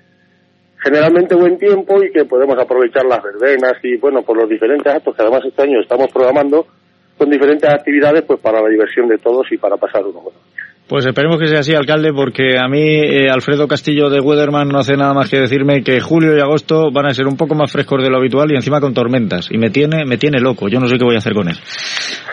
[0.77, 5.15] generalmente buen tiempo y que podemos aprovechar las verbenas y bueno por los diferentes actos
[5.15, 6.67] que además este año estamos programando
[7.17, 10.37] con diferentes actividades pues para la diversión de todos y para pasar uno bueno.
[10.87, 14.79] Pues esperemos que sea así, alcalde, porque a mí eh, Alfredo Castillo de Weatherman no
[14.79, 17.71] hace nada más que decirme que julio y agosto van a ser un poco más
[17.71, 19.47] frescos de lo habitual y encima con tormentas.
[19.51, 20.67] Y me tiene, me tiene loco.
[20.67, 21.55] Yo no sé qué voy a hacer con él.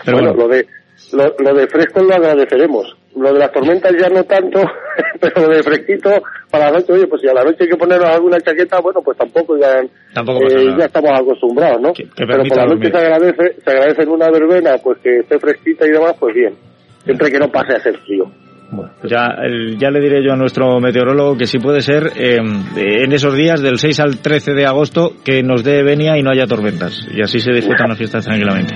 [0.03, 0.67] Pero bueno, lo de
[1.11, 2.95] lo, lo de fresco lo agradeceremos.
[3.15, 4.61] Lo de las tormentas ya no tanto,
[5.19, 6.09] pero lo de fresquito
[6.49, 9.01] para la noche, oye, pues si a la noche hay que ponernos alguna chaqueta, bueno,
[9.03, 11.91] pues tampoco ya, eh, ya estamos acostumbrados, ¿no?
[12.15, 15.87] pero por la noche se agradece, se agradece en una verbena, pues que esté fresquita
[15.87, 16.55] y demás, pues bien.
[17.03, 18.25] Siempre que no pase a ser frío.
[18.71, 19.35] Bueno, ya,
[19.77, 23.61] ya le diré yo a nuestro meteorólogo que si puede ser em, en esos días
[23.61, 27.07] del 6 al 13 de agosto que nos dé venia y no haya tormentas.
[27.11, 28.75] Y así se disfrutan las fiestas tranquilamente.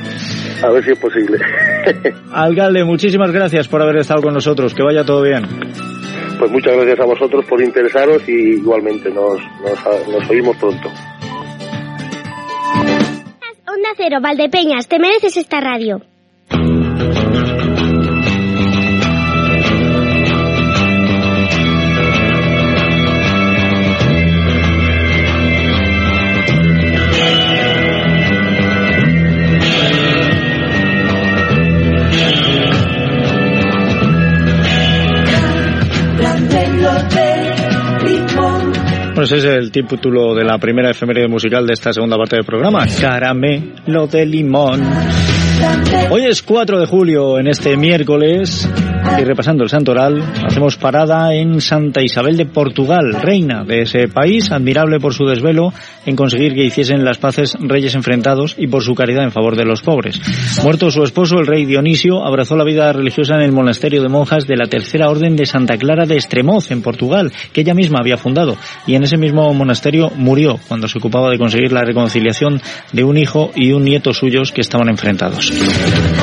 [0.63, 1.37] A ver si es posible.
[2.33, 4.73] Alcalde, muchísimas gracias por haber estado con nosotros.
[4.73, 5.43] Que vaya todo bien.
[6.39, 10.89] Pues muchas gracias a vosotros por interesaros y igualmente nos, nos, nos oímos pronto.
[13.67, 16.01] Onda Cero, Valdepeñas, te mereces esta radio.
[39.23, 42.85] Es el título de la primera efeméride musical de esta segunda parte del programa.
[42.99, 44.83] Caramelo de limón.
[46.11, 48.69] Hoy es 4 de julio, en este miércoles,
[49.19, 54.51] y repasando el santoral, hacemos parada en Santa Isabel de Portugal, reina de ese país,
[54.51, 55.73] admirable por su desvelo
[56.05, 59.65] en conseguir que hiciesen las paces reyes enfrentados y por su caridad en favor de
[59.65, 60.19] los pobres.
[60.63, 64.47] Muerto su esposo, el rey Dionisio, abrazó la vida religiosa en el monasterio de monjas
[64.47, 68.17] de la Tercera Orden de Santa Clara de Estremoz, en Portugal, que ella misma había
[68.17, 72.61] fundado, y en ese mismo monasterio murió cuando se ocupaba de conseguir la reconciliación
[72.91, 75.51] de un hijo y un nieto suyos que estaban enfrentados.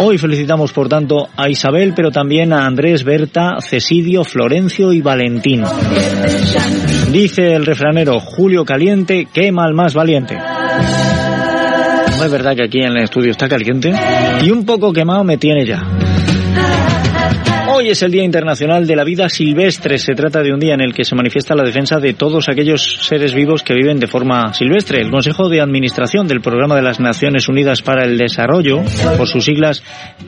[0.01, 5.65] Hoy felicitamos, por tanto, a Isabel, pero también a Andrés, Berta, Cesidio, Florencio y Valentín.
[7.11, 10.37] Dice el refranero, Julio caliente quema al más valiente.
[10.37, 13.93] No es verdad que aquí en el estudio está caliente
[14.45, 15.83] y un poco quemado me tiene ya.
[17.73, 19.97] Hoy es el Día Internacional de la Vida Silvestre.
[19.97, 23.07] Se trata de un día en el que se manifiesta la defensa de todos aquellos
[23.07, 25.01] seres vivos que viven de forma silvestre.
[25.01, 28.83] El Consejo de Administración del Programa de las Naciones Unidas para el Desarrollo,
[29.17, 29.85] por sus siglas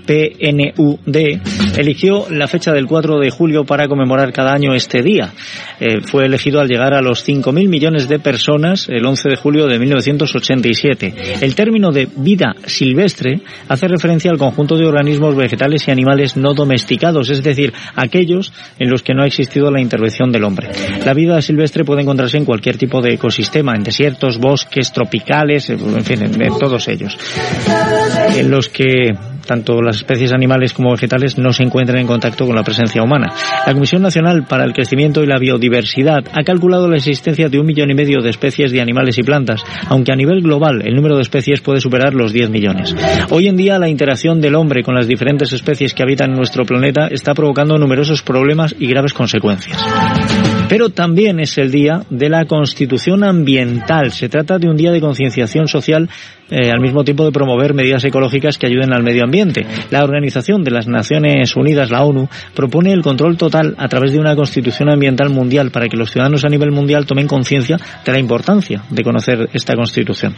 [0.07, 1.41] PNUD,
[1.77, 5.33] eligió la fecha del 4 de julio para conmemorar cada año este día.
[5.81, 9.67] Eh, fue elegido al llegar a los 5.000 millones de personas el 11 de julio
[9.67, 11.15] de 1987.
[11.41, 16.55] El término de vida silvestre hace referencia al conjunto de organismos vegetales y animales no
[16.55, 20.71] domesticados es decir, aquellos en los que no ha existido la intervención del hombre.
[21.05, 26.05] La vida silvestre puede encontrarse en cualquier tipo de ecosistema, en desiertos, bosques, tropicales, en
[26.05, 27.17] fin, en todos ellos,
[28.37, 29.13] en los que
[29.53, 33.35] tanto las especies animales como vegetales no se encuentran en contacto con la presencia humana.
[33.67, 37.67] La Comisión Nacional para el Crecimiento y la Biodiversidad ha calculado la existencia de un
[37.67, 41.17] millón y medio de especies de animales y plantas, aunque a nivel global el número
[41.17, 42.97] de especies puede superar los 10 millones.
[43.29, 47.09] Hoy en día la interacción del hombre con las diferentes especies que habitan nuestro planeta
[47.09, 49.77] está provocando numerosos problemas y graves consecuencias.
[50.73, 54.11] Pero también es el día de la Constitución Ambiental.
[54.11, 56.09] Se trata de un día de concienciación social
[56.51, 59.67] eh, al mismo tiempo de promover medidas ecológicas que ayuden al medio ambiente.
[59.91, 64.19] La Organización de las Naciones Unidas, la ONU, propone el control total a través de
[64.19, 68.19] una constitución ambiental mundial para que los ciudadanos a nivel mundial tomen conciencia de la
[68.19, 70.35] importancia de conocer esta constitución.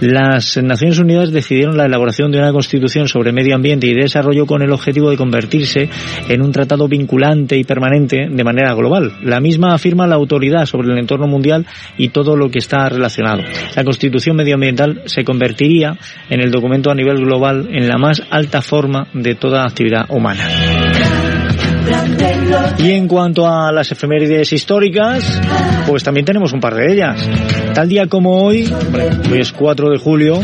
[0.00, 4.62] Las Naciones Unidas decidieron la elaboración de una constitución sobre medio ambiente y desarrollo con
[4.62, 5.88] el objetivo de convertirse
[6.28, 9.12] en un tratado vinculante y permanente de manera global.
[9.22, 13.42] La misma afirma la autoridad sobre el entorno mundial y todo lo que está relacionado.
[13.74, 15.96] La constitución medioambiental se convertiría
[16.30, 20.44] en el documento a nivel global en la más alta forma de toda actividad humana.
[22.78, 25.40] Y en cuanto a las efemérides históricas,
[25.86, 27.28] pues también tenemos un par de ellas.
[27.74, 28.72] Tal día como hoy,
[29.30, 30.40] hoy es 4 de julio,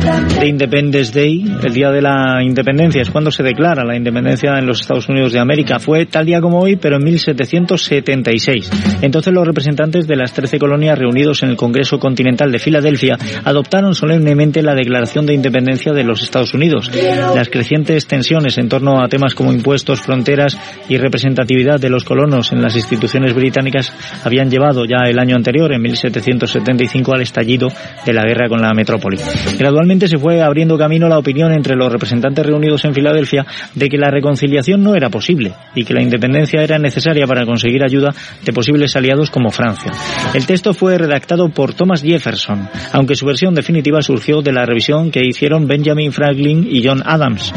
[0.00, 4.66] de Independence Day, el día de la independencia, es cuando se declara la independencia en
[4.66, 5.78] los Estados Unidos de América.
[5.78, 8.70] Fue tal día como hoy, pero en 1776.
[9.02, 13.94] Entonces los representantes de las 13 colonias reunidos en el Congreso Continental de Filadelfia adoptaron
[13.94, 16.90] solemnemente la Declaración de Independencia de los Estados Unidos.
[17.34, 20.56] Las crecientes tensiones en torno a temas como impuestos, fronteras
[20.88, 23.92] y representatividad de los colonos en las instituciones británicas
[24.24, 27.68] habían llevado ya el año anterior, en 1775, al estallido
[28.06, 29.18] de la guerra con la metrópoli.
[29.58, 33.98] Gradualmente se fue abriendo camino la opinión entre los representantes reunidos en Filadelfia de que
[33.98, 38.52] la reconciliación no era posible y que la independencia era necesaria para conseguir ayuda de
[38.52, 39.90] posibles aliados como Francia.
[40.32, 45.10] El texto fue redactado por Thomas Jefferson, aunque su versión definitiva surgió de la revisión
[45.10, 47.52] que hicieron Benjamin Franklin y John Adams.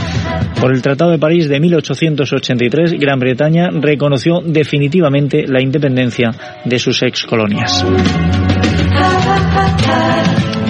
[0.60, 6.32] Por el Tratado de París de 1883, Gran Bretaña reconoció definitivamente la independencia
[6.66, 7.86] de sus ex colonias.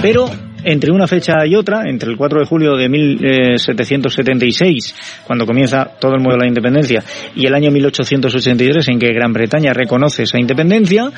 [0.02, 0.28] Pero
[0.64, 4.94] entre una fecha y otra, entre el 4 de julio de 1776,
[5.26, 7.02] cuando comienza todo el mundo de la independencia,
[7.34, 11.10] y el año 1883, en que Gran Bretaña reconoce esa independencia,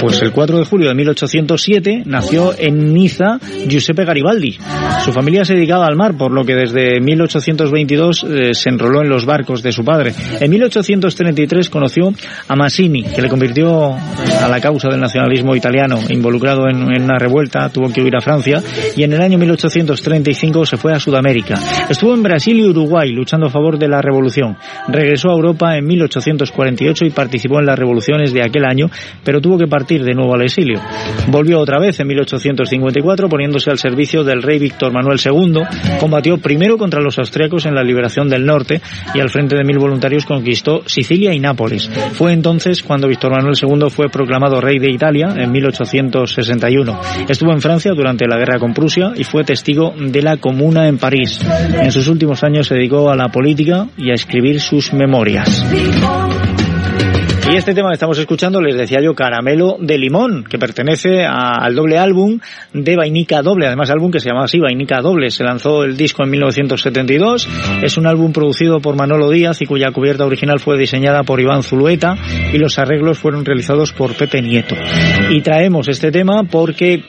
[0.00, 4.58] pues el 4 de julio de 1807 nació en Niza Giuseppe Garibaldi.
[5.04, 9.08] Su familia se dedicaba al mar, por lo que desde 1822 eh, se enroló en
[9.08, 10.12] los barcos de su padre.
[10.40, 12.12] En 1833 conoció
[12.48, 17.18] a Massini, que le convirtió a la causa del nacionalismo italiano, involucrado en, en una
[17.18, 18.31] revuelta, tuvo que huir a Francia
[18.96, 21.58] y en el año 1835 se fue a Sudamérica.
[21.88, 24.56] Estuvo en Brasil y Uruguay luchando a favor de la revolución.
[24.88, 28.90] Regresó a Europa en 1848 y participó en las revoluciones de aquel año,
[29.24, 30.80] pero tuvo que partir de nuevo al exilio.
[31.28, 35.62] Volvió otra vez en 1854 poniéndose al servicio del rey Víctor Manuel II.
[36.00, 38.80] Combatió primero contra los austriacos en la liberación del norte
[39.14, 41.90] y al frente de mil voluntarios conquistó Sicilia y Nápoles.
[42.12, 47.00] Fue entonces cuando Víctor Manuel II fue proclamado rey de Italia en 1861.
[47.28, 50.98] Estuvo en Francia durante la guerra con Prusia y fue testigo de la Comuna en
[50.98, 51.40] París.
[51.80, 55.64] En sus últimos años se dedicó a la política y a escribir sus memorias.
[57.52, 61.74] Y este tema que estamos escuchando, les decía yo, Caramelo de Limón, que pertenece al
[61.74, 62.38] doble álbum
[62.72, 65.30] de Vainica Doble, además álbum que se llamaba así, Vainica Doble.
[65.30, 67.46] Se lanzó el disco en 1972,
[67.82, 71.62] es un álbum producido por Manolo Díaz y cuya cubierta original fue diseñada por Iván
[71.62, 72.16] Zulueta
[72.54, 74.74] y los arreglos fueron realizados por Pepe Nieto.
[75.30, 77.04] Y traemos este tema porque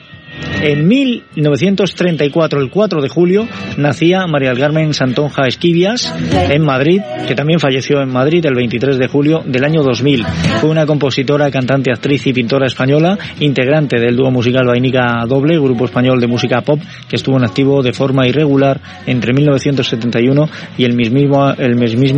[0.62, 6.12] en 1934, el 4 de julio, nacía María Carmen Santonja Esquivias
[6.50, 10.24] en Madrid, que también falleció en Madrid el 23 de julio del año 2000.
[10.60, 15.84] Fue una compositora, cantante, actriz y pintora española, integrante del dúo musical Vainica Doble, grupo
[15.84, 20.94] español de música pop, que estuvo en activo de forma irregular entre 1971 y el
[20.94, 21.76] mismo, el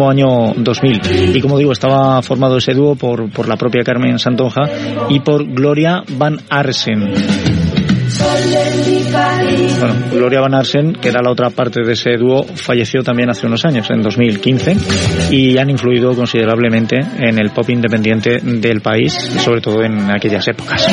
[0.09, 1.01] año 2000.
[1.35, 4.63] Y como digo, estaba formado ese dúo por, por la propia Carmen Santonja
[5.09, 7.76] y por Gloria Van Arsen.
[9.79, 13.47] Bueno, Gloria Van Arsen, que era la otra parte de ese dúo, falleció también hace
[13.47, 14.77] unos años, en 2015,
[15.31, 20.87] y han influido considerablemente en el pop independiente del país, sobre todo en aquellas épocas.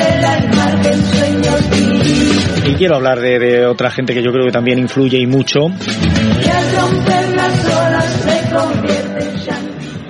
[2.65, 5.67] Y quiero hablar de, de otra gente que yo creo que también influye y mucho.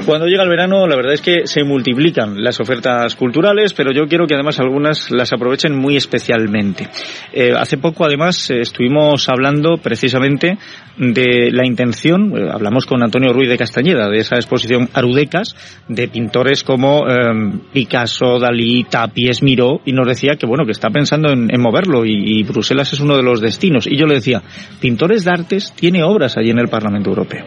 [0.06, 4.06] Cuando llega el verano, la verdad es que se multiplican las ofertas culturales, pero yo
[4.10, 6.90] quiero que además algunas las aprovechen muy especialmente.
[7.32, 10.58] Eh, hace poco, además, eh, estuvimos hablando precisamente
[10.98, 15.56] de la intención, eh, hablamos con Antonio Ruiz de Castañeda, de esa exposición Arudecas,
[15.88, 20.90] de pintores como eh, Picasso, Dalí, Tapies, Miró, y nos decía que, bueno, que está
[20.90, 23.88] pensando en, moverlo y, y Bruselas es uno de los destinos.
[23.88, 24.44] Y yo le decía,
[24.82, 27.46] Pintores de Artes tiene obras allí en el Parlamento Europeo.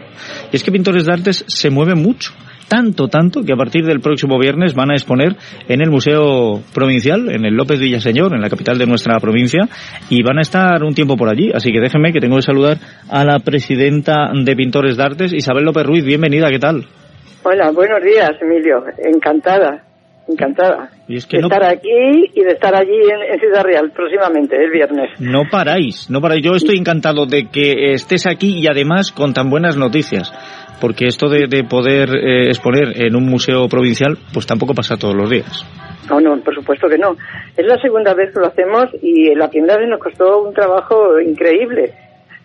[0.51, 2.33] Y es que Pintores de Artes se mueve mucho
[2.67, 5.35] tanto, tanto, que a partir del próximo viernes van a exponer
[5.67, 9.67] en el Museo Provincial, en el López Villaseñor, en la capital de nuestra provincia,
[10.09, 11.51] y van a estar un tiempo por allí.
[11.53, 12.77] Así que déjenme que tengo que saludar
[13.09, 16.03] a la presidenta de Pintores de Artes, Isabel López Ruiz.
[16.03, 16.85] Bienvenida, ¿qué tal?
[17.43, 18.83] Hola, buenos días, Emilio.
[18.97, 19.83] Encantada.
[20.27, 20.89] encantada.
[21.07, 21.87] Y es que de no, estar aquí
[22.35, 25.09] y de estar allí en, en Ciudad Real próximamente, el viernes.
[25.19, 26.43] no paráis, no paráis.
[26.43, 30.33] Yo estoy encantado de que estés aquí y además con tan buenas noticias.
[30.79, 35.15] Porque esto de, de poder eh, exponer en un museo provincial, pues tampoco pasa todos
[35.15, 35.65] los días.
[36.09, 37.15] No, no, por supuesto que no.
[37.57, 41.19] Es la segunda vez que lo hacemos y la primera vez nos costó un trabajo
[41.19, 41.93] increíble.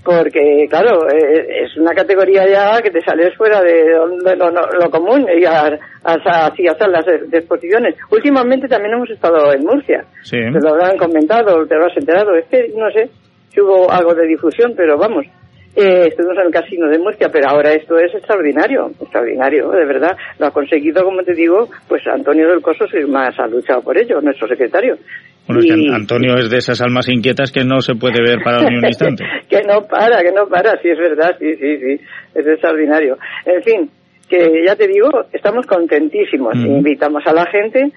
[0.04, 4.90] Porque, claro, eh, es una categoría ya que te sales fuera de, lo, lo- lo
[4.90, 7.94] común y así a salas de, de exposiciones.
[8.10, 10.04] Últimamente también hemos estado en Murcia.
[10.22, 10.38] Sí.
[10.38, 12.34] Te lo habrán comentado, te lo has enterado.
[12.34, 13.10] Es que no sé
[13.50, 15.24] si hubo algo de difusión, pero vamos.
[15.74, 20.14] Eh, estuvimos en el casino de Murcia, pero ahora esto es extraordinario, extraordinario, de verdad.
[20.38, 24.20] Lo ha conseguido, como te digo, pues Antonio del Coso, más ha luchado por ello,
[24.20, 24.96] nuestro secretario.
[25.46, 28.20] Bueno, es que Y- An- Antonio es de esas almas inquietas que no se puede
[28.22, 29.24] ver para ni un instante.
[29.48, 32.04] que no para, que no para, sí es verdad, sí, sí, sí,
[32.34, 33.16] es extraordinario.
[33.46, 33.90] En fin,
[34.28, 36.54] que ya te digo, estamos contentísimos.
[36.54, 36.66] Mm.
[36.76, 37.90] Invitamos a la gente,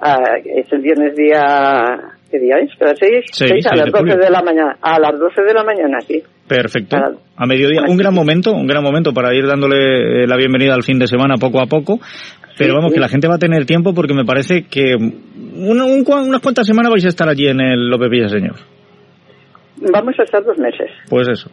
[0.00, 1.96] a, es el viernes día,
[2.30, 2.70] ¿qué día es?
[2.80, 3.24] ¿A las seis?
[3.32, 4.16] Seis, Seis, a las de 12 julio.
[4.24, 6.22] de la mañana, a las 12 de la mañana, sí.
[6.46, 6.96] Perfecto.
[6.96, 10.74] Ah, A mediodía, un gran momento, un gran momento para ir dándole eh, la bienvenida
[10.74, 12.00] al fin de semana poco a poco.
[12.56, 12.94] Pero vamos, sí.
[12.94, 16.66] que la gente va a tener tiempo porque me parece que un- un unas cuantas
[16.66, 18.54] semanas vais a estar allí en el López Villaseñor.
[19.92, 20.88] Vamos a estar dos meses.
[21.10, 21.50] Pues eso.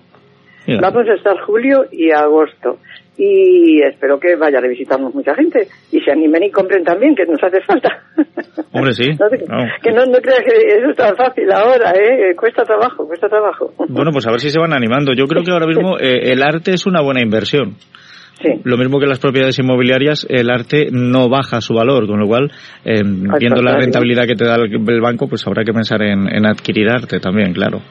[0.67, 0.79] Mira.
[0.81, 2.77] Vamos a estar julio y agosto.
[3.17, 5.67] Y espero que vaya a visitarnos mucha gente.
[5.91, 7.89] Y se animen y compren también, que nos hace falta.
[8.71, 9.09] Hombre, sí.
[9.47, 9.65] No.
[9.81, 12.35] Que no, no creas que eso es tan fácil ahora, ¿eh?
[12.35, 13.73] Cuesta trabajo, cuesta trabajo.
[13.89, 15.13] Bueno, pues a ver si se van animando.
[15.13, 17.75] Yo creo que ahora mismo eh, el arte es una buena inversión.
[18.41, 18.49] Sí.
[18.63, 22.51] Lo mismo que las propiedades inmobiliarias, el arte no baja su valor, con lo cual,
[22.83, 23.01] eh,
[23.39, 26.47] viendo la rentabilidad que te da el, el banco, pues habrá que pensar en, en
[26.47, 27.81] adquirir arte también, claro.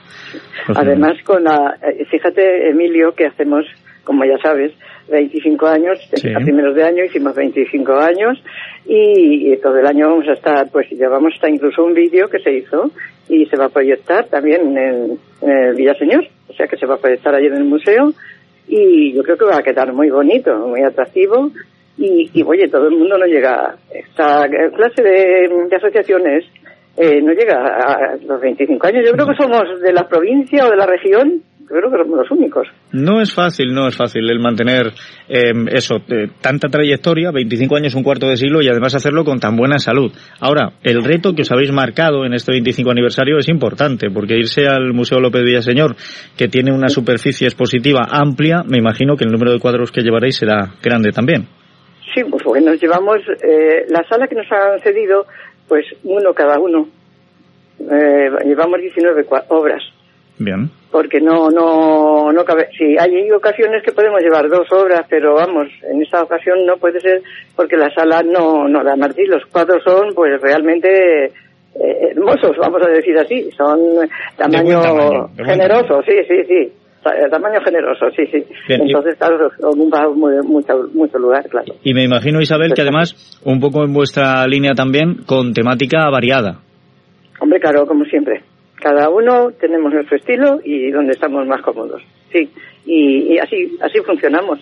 [0.66, 3.64] Pues, Además, con la, eh, fíjate, Emilio, que hacemos,
[4.03, 4.73] como ya sabes,
[5.11, 6.33] 25 años, Sí.
[6.35, 8.43] a primeros de año hicimos 25 años
[8.87, 12.39] y, y todo el año vamos a estar, pues llevamos hasta incluso un vídeo que
[12.39, 12.91] se hizo
[13.29, 16.95] y se va a proyectar también en, en el Villaseñor, o sea que se va
[16.95, 18.13] a proyectar allí en el museo
[18.69, 21.51] y yo creo que va a quedar muy bonito, muy atractivo
[21.99, 26.45] y, y oye, todo el mundo no llega, esta clase de, de asociaciones
[26.97, 29.05] eh, no llega a los 25 años.
[29.07, 32.18] Yo creo que somos de la provincia o de la región, yo creo que somos
[32.18, 32.66] los únicos.
[32.93, 34.89] No es fácil, no es fácil el mantener
[35.29, 39.39] eh, eso, eh, tanta trayectoria, 25 años, un cuarto de siglo y además hacerlo con
[39.39, 40.12] tan buena salud.
[40.41, 44.66] Ahora, el reto que os habéis marcado en este 25 aniversario es importante, porque irse
[44.66, 45.95] al Museo López Villaseñor,
[46.37, 50.37] que tiene una superficie expositiva amplia, me imagino que el número de cuadros que llevaréis
[50.37, 51.47] será grande también.
[52.12, 55.27] Sí, pues bueno, nos llevamos eh, la sala que nos han cedido,
[55.68, 56.89] pues uno cada uno.
[57.79, 59.83] Eh, llevamos 19 cua- obras.
[60.43, 60.70] Bien.
[60.91, 65.68] porque no no no cabe sí hay ocasiones que podemos llevar dos obras pero vamos
[65.82, 67.20] en esta ocasión no puede ser
[67.55, 72.80] porque la sala no no da Martí los cuadros son pues realmente eh, hermosos vamos
[72.86, 73.78] a decir así son
[74.36, 74.80] tamaño,
[75.36, 76.72] generoso sí sí sí
[77.05, 82.05] Ta- tamaño generoso sí sí Bien, entonces claro ocupa mucho mucho lugar claro Y me
[82.05, 86.61] imagino, Isabel, que además, un poco en vuestra línea también, con temática variada.
[87.41, 88.43] Hombre, claro, como siempre.
[88.81, 92.03] Cada uno tenemos nuestro estilo y donde estamos más cómodos.
[92.33, 92.51] Sí,
[92.87, 94.61] y, así así funcionamos.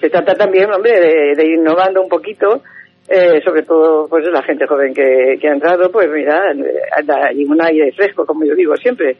[0.00, 2.62] Se trata también, hombre, de, de ir innovando un poquito,
[3.08, 7.60] eh, sobre todo pues la gente joven que, que ha entrado, pues mira, hay un
[7.62, 9.16] aire fresco, como yo digo siempre.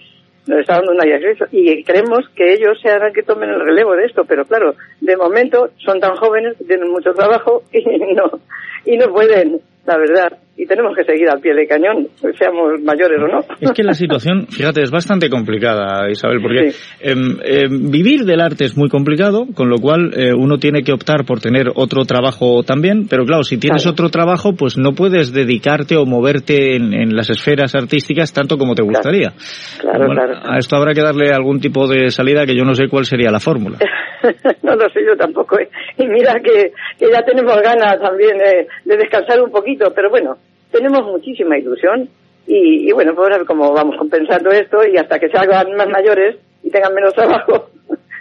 [0.47, 3.95] Nos está dando un aire fresco y creemos que ellos sean que tomen el relevo
[3.95, 8.41] de esto, pero claro, de momento son tan jóvenes, tienen mucho trabajo y no,
[8.85, 10.39] y no pueden, la verdad.
[10.55, 13.41] Y tenemos que seguir al pie del cañón, seamos mayores o no.
[13.59, 18.65] Es que la situación, fíjate, es bastante complicada, Isabel, porque em, em, vivir del arte
[18.65, 22.63] es muy complicado, con lo cual eh, uno tiene que optar por tener otro trabajo
[22.65, 23.93] también, pero claro, si tienes Claro.
[23.95, 28.75] otro trabajo, pues no puedes dedicarte o moverte en, en las esferas artísticas tanto como
[28.75, 29.33] te gustaría.
[29.81, 30.39] Claro, Bueno, claro.
[30.45, 33.31] A esto habrá que darle algún tipo de salida que yo no sé cuál sería
[33.31, 33.79] la fórmula.
[34.63, 35.59] no lo sé yo tampoco.
[35.59, 35.69] ¿eh?
[35.99, 40.37] Y mira que, que ya tenemos ganas también eh, de descansar un poquito, pero bueno,
[40.73, 42.09] tenemos muchísima ilusión
[42.47, 45.89] y, y bueno, pues ahora como vamos compensando esto y hasta que se hagan más
[45.89, 47.71] mayores y tengan menos trabajo,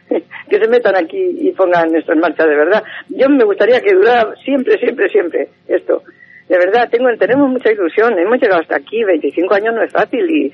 [0.08, 2.84] que se metan aquí y pongan esto en marcha de verdad.
[3.10, 6.04] Yo me gustaría que durara siempre, siempre, siempre esto.
[6.50, 8.20] De verdad, tengo, tenemos mucha ilusión.
[8.20, 10.52] Hemos llegado hasta aquí, 25 años no es fácil y,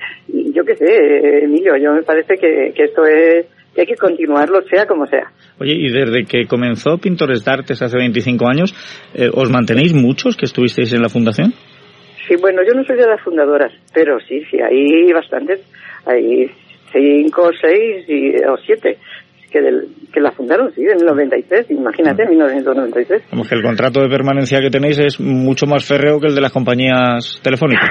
[0.52, 4.62] yo qué sé, Emilio, yo me parece que, que esto es, que hay que continuarlo
[4.62, 5.32] sea como sea.
[5.58, 8.74] Oye, y desde que comenzó Pintores de Artes hace 25 años,
[9.14, 11.52] eh, ¿os mantenéis muchos que estuvisteis en la fundación?
[12.28, 15.60] Sí, bueno, yo no soy de las fundadoras, pero sí, sí, hay bastantes.
[16.04, 16.50] Hay
[16.92, 18.98] cinco, seis y, o siete.
[19.50, 23.22] que, del, que la fundaron, sí, en el 93, imagínate, en 1993.
[23.30, 26.42] Vamos, que el contrato de permanencia que tenéis es mucho más férreo que el de
[26.42, 27.88] las compañías telefónicas.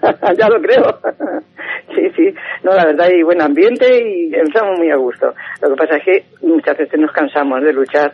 [0.38, 1.00] ya lo creo.
[1.96, 2.34] sí, sí.
[2.62, 5.34] No, la verdad, hay buen ambiente y estamos muy a gusto.
[5.62, 8.12] Lo que pasa es que muchas veces nos cansamos de luchar.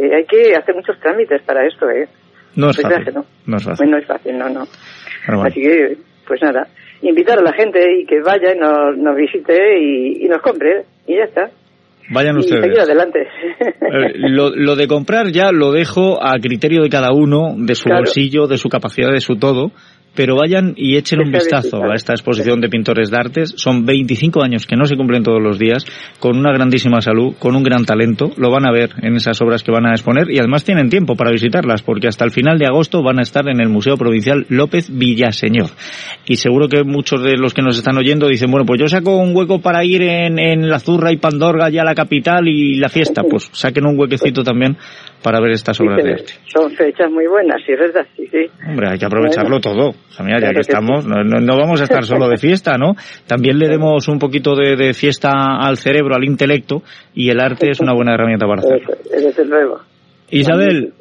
[0.00, 2.08] Eh, hay que hacer muchos trámites para esto, ¿eh?
[2.56, 3.14] No es fácil.
[3.14, 3.24] no.
[3.46, 3.90] No es fácil.
[3.90, 4.62] no es fácil, no, no.
[5.44, 5.96] Así que,
[6.26, 6.66] pues nada,
[7.02, 10.84] invitar a la gente y que vaya y nos, nos visite y, y nos compre
[11.06, 11.50] y ya está.
[12.10, 12.62] Vayan y ustedes.
[12.64, 13.26] seguir adelante.
[13.94, 17.84] Eh, lo, lo de comprar ya lo dejo a criterio de cada uno, de su
[17.84, 17.98] Claro.
[18.00, 19.70] bolsillo, de su capacidad, de su todo.
[20.14, 23.54] Pero vayan y echen un vistazo a esta exposición de pintores de artes.
[23.56, 25.86] Son 25 años que no se cumplen todos los días,
[26.18, 28.30] con una grandísima salud, con un gran talento.
[28.36, 31.16] Lo van a ver en esas obras que van a exponer y además tienen tiempo
[31.16, 34.46] para visitarlas, porque hasta el final de agosto van a estar en el Museo Provincial
[34.48, 35.70] López Villaseñor.
[36.26, 39.16] Y seguro que muchos de los que nos están oyendo dicen, bueno, pues yo saco
[39.16, 42.74] un hueco para ir en, en la Zurra y Pandorga ya a la capital y
[42.74, 43.22] la fiesta.
[43.32, 44.76] Pues saquen un huequecito también
[45.22, 46.32] para ver estas obras de arte.
[46.46, 48.46] Son fechas muy buenas, sí, es verdad, sí, sí.
[48.68, 49.92] Hombre, hay que aprovecharlo todo.
[50.16, 52.76] Jamia, ya Claro que que estamos, no, no- no vamos a estar solo de fiesta,
[52.78, 52.94] ¿no?
[53.26, 56.82] También le demos un poquito de, de fiesta al cerebro, al intelecto,
[57.14, 58.94] y el arte es una buena herramienta para hacerlo.
[59.10, 59.80] Desde luego.
[60.30, 60.92] Isabel,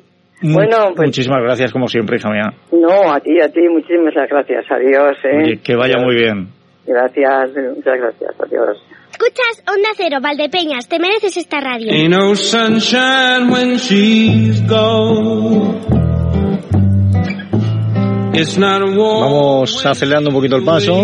[0.44, 2.52] Bueno, pues- muchísimas gracias como siempre, hija mía.
[2.72, 4.66] No, a ti, a ti, muchísimas gracias.
[4.72, 5.38] Adiós, ¿eh?
[5.44, 6.48] Oye, que vaya muy bien.
[6.88, 8.32] Gracias, muchas gracias.
[8.40, 8.78] Adiós.
[9.12, 11.92] Escuchas Onda Cero, Valdepeñas, te mereces esta radio.
[11.92, 15.82] Ain't no sunshine when she's gone.
[18.34, 19.20] It's not a war.
[19.30, 21.04] Vamos acelerando un poquito el paso,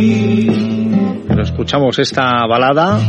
[1.28, 2.99] pero escuchamos esta balada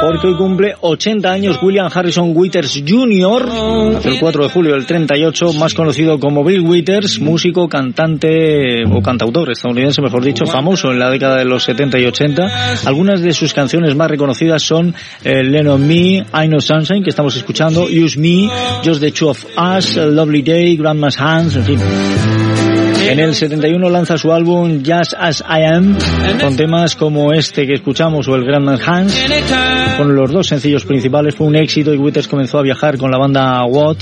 [0.00, 3.48] porque hoy cumple 80 años William Harrison Withers Jr.,
[3.92, 9.02] nació el 4 de julio del 38, más conocido como Bill Withers, músico, cantante o
[9.02, 12.86] cantautor estadounidense, mejor dicho, famoso en la década de los 70 y 80.
[12.86, 17.36] Algunas de sus canciones más reconocidas son eh, Lennon Me, I Know Sunshine, que estamos
[17.36, 18.48] escuchando, Use Me,
[18.84, 22.53] Just the Two of Us, A Lovely Day, Grandma's Hands, en fin.
[23.06, 25.96] En el 71 lanza su álbum Just As I Am,
[26.40, 29.26] con temas como este que escuchamos o el Grandman Hands.
[29.96, 33.18] Con los dos sencillos principales fue un éxito y Withers comenzó a viajar con la
[33.18, 33.98] banda What.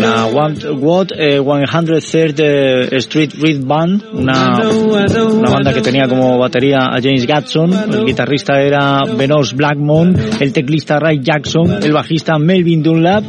[0.00, 6.86] La What, What eh, 103rd Street Reed Band, una, una banda que tenía como batería
[6.90, 12.82] a James Gatson, el guitarrista era Benos Blackmon, el teclista Ray Jackson, el bajista Melvin
[12.82, 13.24] Dunlap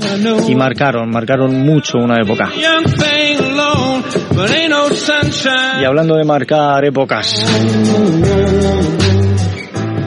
[0.47, 2.51] y marcaron, marcaron mucho una época.
[5.81, 7.43] Y hablando de marcar épocas.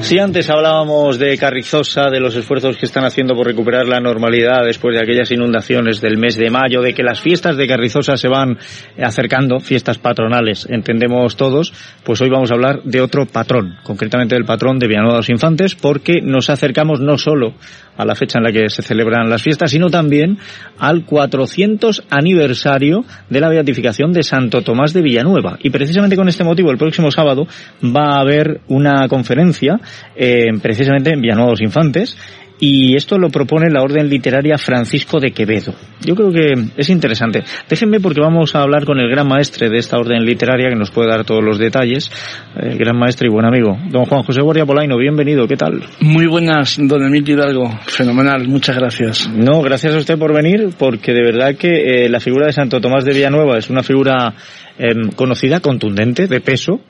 [0.02, 4.64] Si antes hablábamos de Carrizosa, de los esfuerzos que están haciendo por recuperar la normalidad
[4.64, 8.28] después de aquellas inundaciones del mes de mayo, de que las fiestas de Carrizosa se
[8.28, 8.58] van
[9.00, 11.72] acercando, fiestas patronales, entendemos todos,
[12.02, 15.30] pues hoy vamos a hablar de otro patrón, concretamente del patrón de Villanueva de los
[15.30, 17.54] Infantes, porque nos acercamos no solo
[18.00, 20.38] a la fecha en la que se celebran las fiestas, sino también
[20.78, 25.58] al 400 aniversario de la beatificación de Santo Tomás de Villanueva.
[25.62, 27.46] Y precisamente con este motivo, el próximo sábado
[27.84, 29.80] va a haber una conferencia,
[30.16, 32.16] eh, precisamente en Villanueva de los Infantes,
[32.60, 35.74] y esto lo propone la Orden Literaria Francisco de Quevedo.
[36.04, 37.42] Yo creo que es interesante.
[37.68, 40.90] Déjenme porque vamos a hablar con el gran maestre de esta Orden Literaria que nos
[40.90, 42.10] puede dar todos los detalles,
[42.56, 44.98] el gran maestre y buen amigo, don Juan José Guardia Polaino.
[44.98, 45.82] Bienvenido, ¿qué tal?
[46.00, 47.70] Muy buenas, don Emilio Hidalgo.
[47.86, 49.28] Fenomenal, muchas gracias.
[49.28, 52.80] No, gracias a usted por venir, porque de verdad que eh, la figura de Santo
[52.80, 54.34] Tomás de Villanueva es una figura
[54.78, 56.80] eh, conocida, contundente, de peso.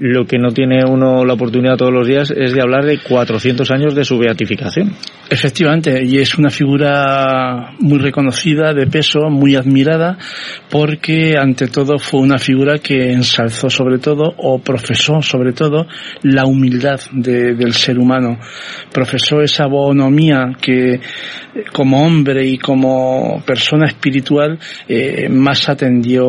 [0.00, 3.68] Lo que no tiene uno la oportunidad todos los días es de hablar de 400
[3.72, 4.92] años de su beatificación.
[5.28, 10.16] Efectivamente, y es una figura muy reconocida, de peso, muy admirada,
[10.70, 15.86] porque ante todo fue una figura que ensalzó sobre todo, o profesó sobre todo,
[16.22, 18.38] la humildad de- del ser humano.
[18.92, 21.00] Profesó esa bonomía que
[21.72, 26.24] como hombre y como persona espiritual eh, más atendió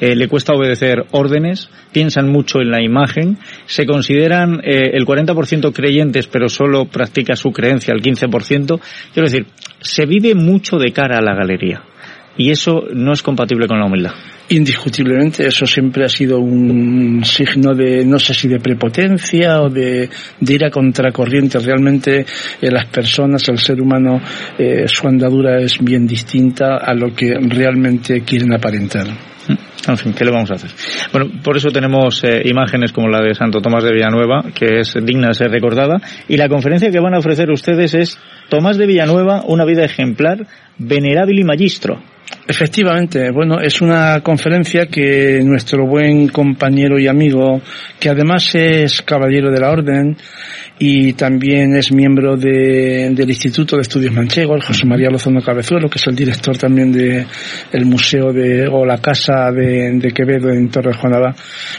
[0.00, 5.72] eh, le cuesta obedecer órdenes, piensan mucho en la imagen, se consideran eh, el 40%
[5.72, 8.80] creyentes pero solo practica su creencia el 15%.
[9.12, 9.46] Quiero decir,
[9.80, 11.82] se vive mucho de cara a la galería.
[12.36, 14.12] Y eso no es compatible con la humildad.
[14.50, 20.08] Indiscutiblemente, eso siempre ha sido un signo de, no sé si de prepotencia o de,
[20.40, 21.58] ir a contracorriente.
[21.58, 22.24] Realmente
[22.60, 24.20] eh, las personas, el ser humano,
[24.58, 29.06] eh, su andadura es bien distinta a lo que realmente quieren aparentar.
[29.86, 30.70] En fin, ¿qué le vamos a hacer?
[31.12, 34.94] Bueno, por eso tenemos eh, imágenes como la de Santo Tomás de Villanueva, que es
[35.02, 38.18] digna de ser recordada, y la conferencia que van a ofrecer ustedes es
[38.48, 40.46] Tomás de Villanueva, una vida ejemplar,
[40.78, 42.02] venerable y magistro.
[42.50, 47.60] Efectivamente, bueno, es una conferencia que nuestro buen compañero y amigo,
[48.00, 50.16] que además es caballero de la Orden
[50.78, 55.98] y también es miembro del Instituto de Estudios Manchego, el José María Lozano Cabezuelo, que
[55.98, 57.26] es el director también del
[57.70, 61.34] el Museo de, o la Casa de, Quevedo en Torre Juanada,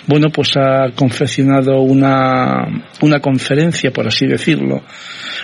[0.05, 2.67] bueno, pues ha confeccionado una,
[3.01, 4.83] una conferencia, por así decirlo,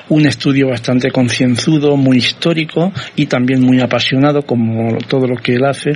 [0.10, 5.66] un estudio bastante concienzudo, muy histórico y también muy apasionado, como todo lo que él
[5.66, 5.92] hace.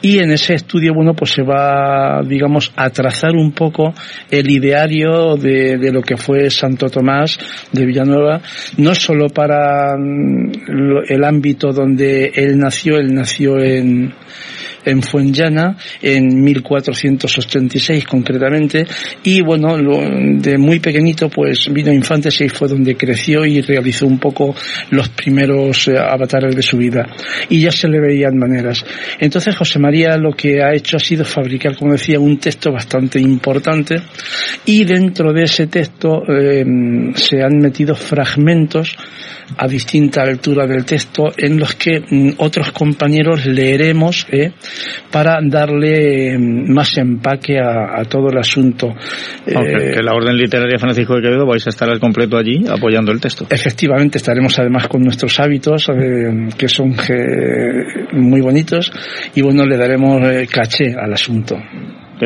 [0.00, 3.94] Y en ese estudio, bueno, pues se va, digamos, a trazar un poco
[4.30, 7.38] el ideario de, de lo que fue Santo Tomás
[7.72, 8.40] de Villanueva,
[8.76, 10.52] no solo para mm,
[11.08, 14.12] el ámbito donde él nació, él nació en,
[14.84, 18.86] en Fuenllana en 1486 concretamente
[19.22, 24.18] y bueno, de muy pequeñito pues vino Infantes y fue donde creció y realizó un
[24.18, 24.54] poco
[24.90, 27.06] los primeros eh, avatares de su vida
[27.48, 28.84] y ya se le veían maneras.
[29.18, 33.20] Entonces José María lo que ha hecho ha sido fabricar, como decía, un texto bastante
[33.20, 33.96] importante
[34.64, 36.64] y dentro de ese texto eh,
[37.14, 38.96] se han metido fragmentos
[39.56, 44.52] a distinta altura del texto en los que mm, otros compañeros leeremos eh,
[45.10, 48.88] para darle mm, más empaque a, todo el asunto.
[49.54, 53.12] Aunque eh, la Orden Literaria Francisco de Quevedo vais a estar al completo allí apoyando
[53.12, 53.46] el texto.
[53.48, 56.94] Efectivamente, estaremos además con nuestros hábitos eh, que son
[58.12, 58.92] muy bonitos
[59.34, 61.56] y bueno, le daremos caché al asunto.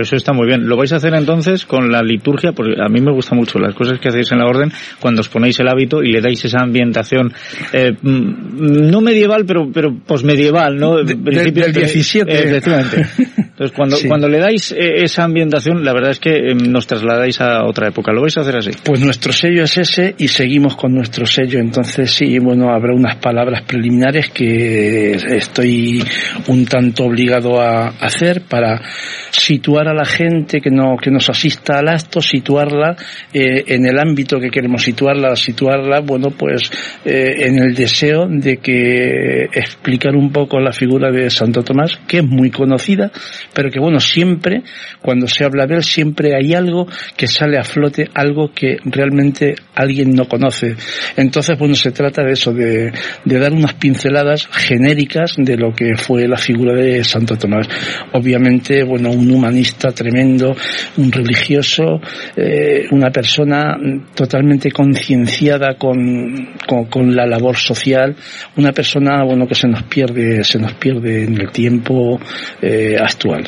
[0.01, 0.67] Eso está muy bien.
[0.69, 3.75] Lo vais a hacer entonces con la liturgia, porque a mí me gusta mucho las
[3.75, 4.71] cosas que hacéis en la orden
[5.01, 7.33] cuando os ponéis el hábito y le dais esa ambientación
[7.73, 10.97] eh, mm, no medieval, pero pero posmedieval, ¿no?
[11.03, 12.31] De, del 17.
[12.31, 13.07] efectivamente.
[13.39, 17.41] Entonces, cuando, cuando le dais eh, esa ambientación, la verdad es que em, nos trasladáis
[17.41, 18.13] a otra época.
[18.13, 18.71] ¿Lo vais a hacer así?
[18.85, 21.59] Pues nuestro sello es ese y seguimos con nuestro sello.
[21.59, 26.03] Entonces, sí, bueno, habrá unas palabras preliminares que estoy
[26.49, 28.83] un tanto obligado a hacer para
[29.31, 32.97] situar a la gente que, no, que nos asista al acto, situarla
[33.33, 36.71] eh, en el ámbito que queremos situarla, situarla, bueno, pues
[37.05, 42.19] eh, en el deseo de que explicar un poco la figura de Santo Tomás, que
[42.19, 43.11] es muy conocida,
[43.55, 44.63] pero que bueno, siempre,
[45.03, 49.55] cuando se habla de él, siempre hay algo que sale a flote, algo que realmente
[49.75, 50.77] alguien no conoce.
[51.17, 52.93] Entonces, bueno, se trata de eso, de,
[53.25, 57.69] de dar unas pinceladas genéricas de lo que fue la figura de Santo Tomás.
[58.13, 60.55] Obviamente, bueno, un humanista tremendo,
[60.97, 62.01] un religioso,
[62.37, 63.77] eh, una persona
[64.15, 66.55] totalmente concienciada con,
[66.91, 68.15] con, la labor social,
[68.57, 72.19] una persona, bueno, que se nos pierde, se nos pierde en el tiempo
[72.61, 73.45] eh, actual.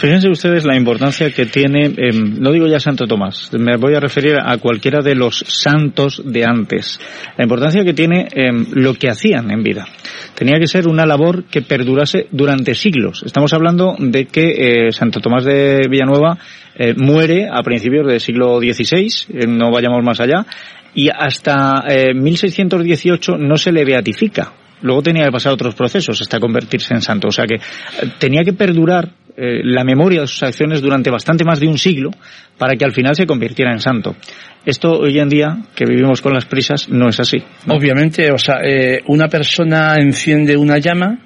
[0.00, 4.38] Fíjense ustedes la importancia que tiene, no digo ya Santo Tomás, me voy a referir
[4.42, 6.98] a cualquiera de los santos de antes,
[7.36, 8.26] la importancia que tiene
[8.72, 9.86] lo que hacían en vida.
[10.34, 13.22] Tenía que ser una labor que perdurase durante siglos.
[13.26, 16.38] Estamos hablando de que eh, Santo Tomás de Villanueva
[16.76, 20.46] eh, muere a principios del siglo XVI, eh, no vayamos más allá,
[20.94, 21.84] y hasta
[22.14, 24.50] 1618 no se le beatifica.
[24.80, 27.28] Luego tenía que pasar otros procesos hasta convertirse en santo.
[27.28, 27.56] O sea que
[28.18, 32.10] tenía que perdurar eh, la memoria de sus acciones durante bastante más de un siglo
[32.58, 34.16] para que al final se convirtiera en santo.
[34.64, 37.42] Esto hoy en día, que vivimos con las prisas, no es así.
[37.68, 41.18] Obviamente, o sea, eh, una persona enciende una llama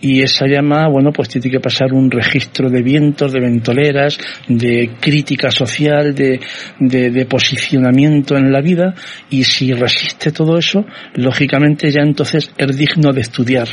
[0.00, 4.90] y esa llama, bueno, pues tiene que pasar un registro de vientos, de ventoleras, de
[5.00, 6.40] crítica social, de,
[6.80, 8.94] de, posicionamiento en la vida
[9.30, 10.84] y si resiste todo eso,
[11.14, 13.68] lógicamente ya entonces es digno de estudiar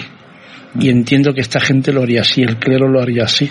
[0.79, 3.49] y entiendo que esta gente lo haría así, el clero lo haría así.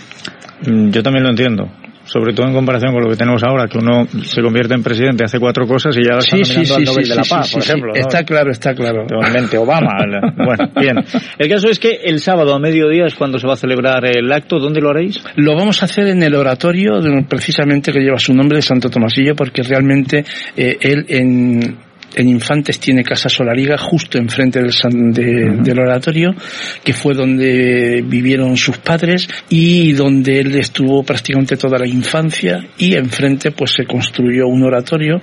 [0.66, 1.70] Mm, yo también lo entiendo
[2.08, 5.24] sobre todo en comparación con lo que tenemos ahora, que uno se convierte en presidente,
[5.24, 7.92] hace cuatro cosas y ya está sí, sí, al Nobel de la Paz, por ejemplo.
[7.94, 9.04] Está claro, está claro.
[9.08, 9.92] Igualmente Obama.
[10.36, 11.04] bueno, bien.
[11.38, 14.32] El caso es que el sábado a mediodía es cuando se va a celebrar el
[14.32, 14.58] acto.
[14.58, 15.22] ¿Dónde lo haréis?
[15.36, 16.98] Lo vamos a hacer en el oratorio,
[17.28, 20.24] precisamente que lleva su nombre de Santo Tomasillo, porque realmente
[20.56, 26.34] eh, él en en Infantes tiene Casa Solariga justo enfrente del, del oratorio,
[26.82, 32.94] que fue donde vivieron sus padres y donde él estuvo prácticamente toda la infancia y
[32.94, 35.20] enfrente pues se construyó un oratorio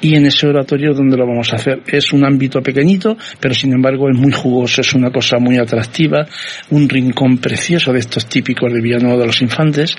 [0.00, 1.82] y en ese oratorio donde lo vamos a hacer.
[1.86, 6.26] Es un ámbito pequeñito, pero sin embargo es muy jugoso, es una cosa muy atractiva,
[6.70, 9.96] un rincón precioso de estos típicos de Villanueva de los Infantes,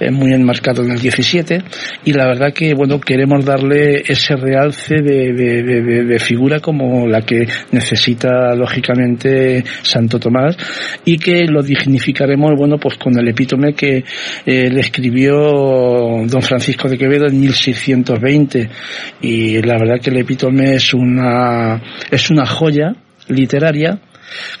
[0.00, 1.62] eh, muy enmarcado en el 17
[2.04, 5.75] y la verdad que bueno queremos darle ese realce de, de,
[6.18, 10.56] figura como la que necesita lógicamente Santo Tomás
[11.04, 14.04] y que lo dignificaremos bueno pues con el epítome que
[14.44, 15.36] eh, le escribió
[16.26, 18.70] don Francisco de Quevedo en 1620
[19.22, 22.94] y la verdad que el epítome es una es una joya
[23.28, 23.98] literaria.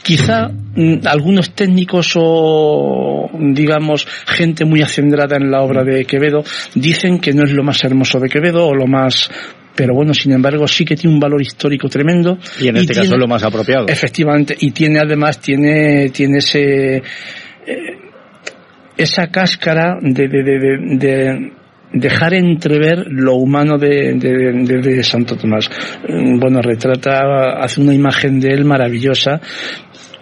[0.02, 6.44] Quizá mm, algunos técnicos o, digamos, gente muy acendrada en la obra de Quevedo
[6.74, 9.28] dicen que no es lo más hermoso de Quevedo o lo más
[9.76, 12.38] pero bueno, sin embargo, sí que tiene un valor histórico tremendo.
[12.60, 13.86] Y en este caso es lo más apropiado.
[13.88, 17.02] Efectivamente, y tiene además, tiene, tiene ese, eh,
[18.96, 20.58] esa cáscara de, de, de,
[20.96, 21.52] de
[21.92, 25.70] dejar entrever lo humano de, de, de, Santo Tomás.
[26.08, 29.40] Mm, bueno, retrata, hace una imagen de él maravillosa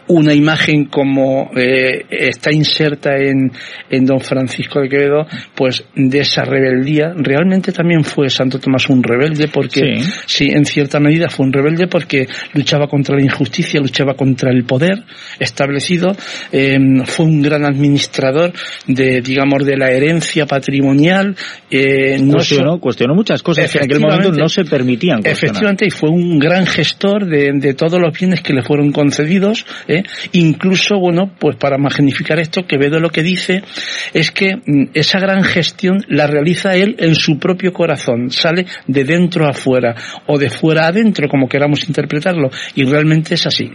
[0.09, 3.51] una imagen como eh, está inserta en,
[3.91, 7.13] en Don Francisco de Quevedo, pues de esa rebeldía.
[7.17, 11.87] Realmente también fue Santo Tomás un rebelde porque, sí, en cierta medida fue un rebelde
[11.87, 15.05] porque luchaba contra la injusticia, luchaba contra el poder
[15.39, 16.15] establecido,
[16.53, 18.53] eh, fue un gran administrador
[18.87, 21.37] de, digamos, de la herencia patrimonial.
[21.71, 25.21] Eh, no cuestionó, cuestionó muchas cosas que en aquel momento no se permitían.
[25.25, 29.65] Efectivamente, y fue un gran gestor de, de todos los bienes que le fueron concedidos.
[29.89, 29.94] ¿eh?
[30.33, 33.63] Incluso, bueno, pues para magnificar esto, Quevedo lo que dice
[34.13, 39.05] es que mm, esa gran gestión la realiza él en su propio corazón, sale de
[39.05, 39.95] dentro a fuera
[40.27, 43.71] o de fuera a adentro, como queramos interpretarlo, y realmente es así.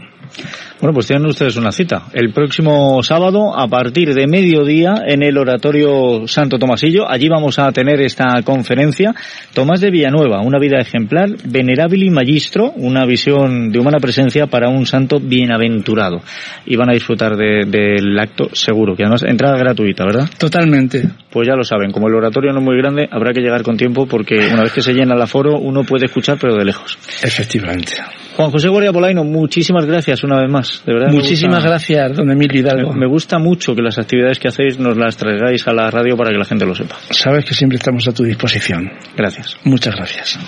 [0.79, 2.03] Bueno, pues tienen ustedes una cita.
[2.13, 7.71] El próximo sábado, a partir de mediodía, en el Oratorio Santo Tomasillo, allí vamos a
[7.71, 9.13] tener esta conferencia.
[9.53, 14.85] Tomás de Villanueva, una vida ejemplar, venerabili magistro, una visión de humana presencia para un
[14.85, 16.21] santo bienaventurado.
[16.65, 20.29] Y van a disfrutar del acto seguro, que además entrada gratuita, ¿verdad?
[20.37, 21.03] Totalmente.
[21.31, 23.77] Pues ya lo saben, como el oratorio no es muy grande, habrá que llegar con
[23.77, 26.97] tiempo porque una vez que se llena el aforo, uno puede escuchar, pero de lejos.
[27.23, 27.93] Efectivamente.
[28.35, 31.11] Juan José Guardia Polaino, muchísimas gracias una vez más, de verdad.
[31.11, 32.93] Muchísimas gracias, don Emilio Hidalgo.
[32.93, 36.31] Me, gusta mucho que las actividades que hacéis nos las traigáis a la radio para
[36.31, 36.95] que la gente lo sepa.
[37.11, 38.89] Sabes que siempre estamos a tu disposición.
[39.15, 39.57] Gracias.
[39.65, 40.39] Muchas gracias.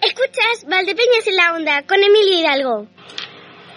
[0.00, 2.86] Escuchas Valdepeñas en la Onda con Emilio Hidalgo.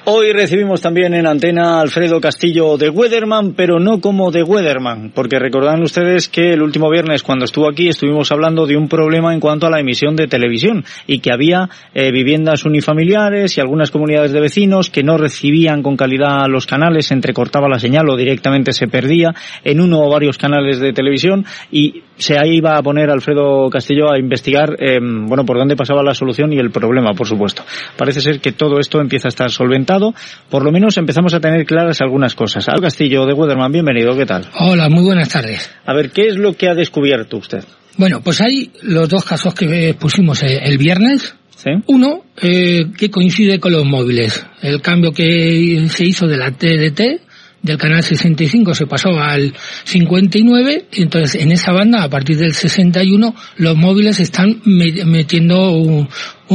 [0.09, 5.37] Hoy recibimos también en antena Alfredo Castillo de Weatherman, pero no como de Weatherman, porque
[5.37, 9.41] recordarán ustedes que el último viernes cuando estuvo aquí estuvimos hablando de un problema en
[9.41, 14.31] cuanto a la emisión de televisión y que había eh, viviendas unifamiliares y algunas comunidades
[14.31, 18.71] de vecinos que no recibían con calidad los canales, se entrecortaba la señal o directamente
[18.71, 19.35] se perdía
[19.65, 24.19] en uno o varios canales de televisión y se iba a poner Alfredo Castillo a
[24.19, 27.63] investigar, eh, bueno, por dónde pasaba la solución y el problema, por supuesto.
[27.95, 30.13] Parece ser que todo esto empieza a estar solventado,
[30.49, 32.67] por lo menos empezamos a tener claras algunas cosas.
[32.69, 34.45] Al Castillo de Weatherman, bienvenido, ¿qué tal?
[34.59, 35.71] Hola, muy buenas tardes.
[35.85, 37.63] A ver, ¿qué es lo que ha descubierto usted?
[37.97, 41.35] Bueno, pues hay los dos casos que pusimos el viernes.
[41.55, 41.71] ¿Sí?
[41.87, 44.45] Uno, eh, que coincide con los móviles.
[44.61, 47.26] El cambio que se hizo de la TDT
[47.61, 49.53] del canal 65 se pasó al
[49.83, 56.07] 59, entonces en esa banda, a partir del 61, los móviles están metiendo un,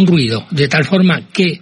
[0.07, 1.61] ruido, de tal forma que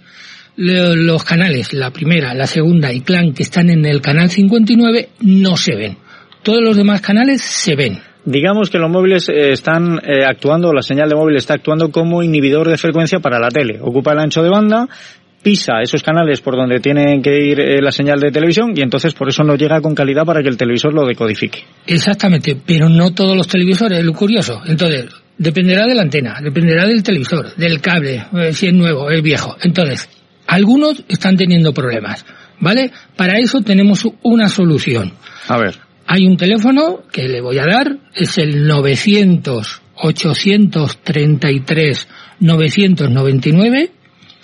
[0.55, 5.57] los canales, la primera, la segunda y clan que están en el canal 59 no
[5.57, 5.97] se ven.
[6.43, 7.99] Todos los demás canales se ven.
[8.23, 12.21] Digamos que los móviles eh, están eh, actuando, la señal de móvil está actuando como
[12.21, 13.79] inhibidor de frecuencia para la tele.
[13.81, 14.87] Ocupa el ancho de banda,
[15.41, 19.13] pisa esos canales por donde tiene que ir eh, la señal de televisión y entonces
[19.13, 21.63] por eso no llega con calidad para que el televisor lo decodifique.
[21.87, 24.61] Exactamente, pero no todos los televisores, es lo curioso.
[24.65, 25.05] Entonces,
[25.37, 29.57] dependerá de la antena, dependerá del televisor, del cable, eh, si es nuevo, es viejo.
[29.61, 30.09] Entonces,
[30.47, 32.25] algunos están teniendo problemas,
[32.59, 32.91] ¿vale?
[33.15, 35.13] Para eso tenemos una solución.
[35.47, 35.75] A ver.
[36.07, 42.07] Hay un teléfono que le voy a dar, es el 900 833
[42.39, 43.91] 999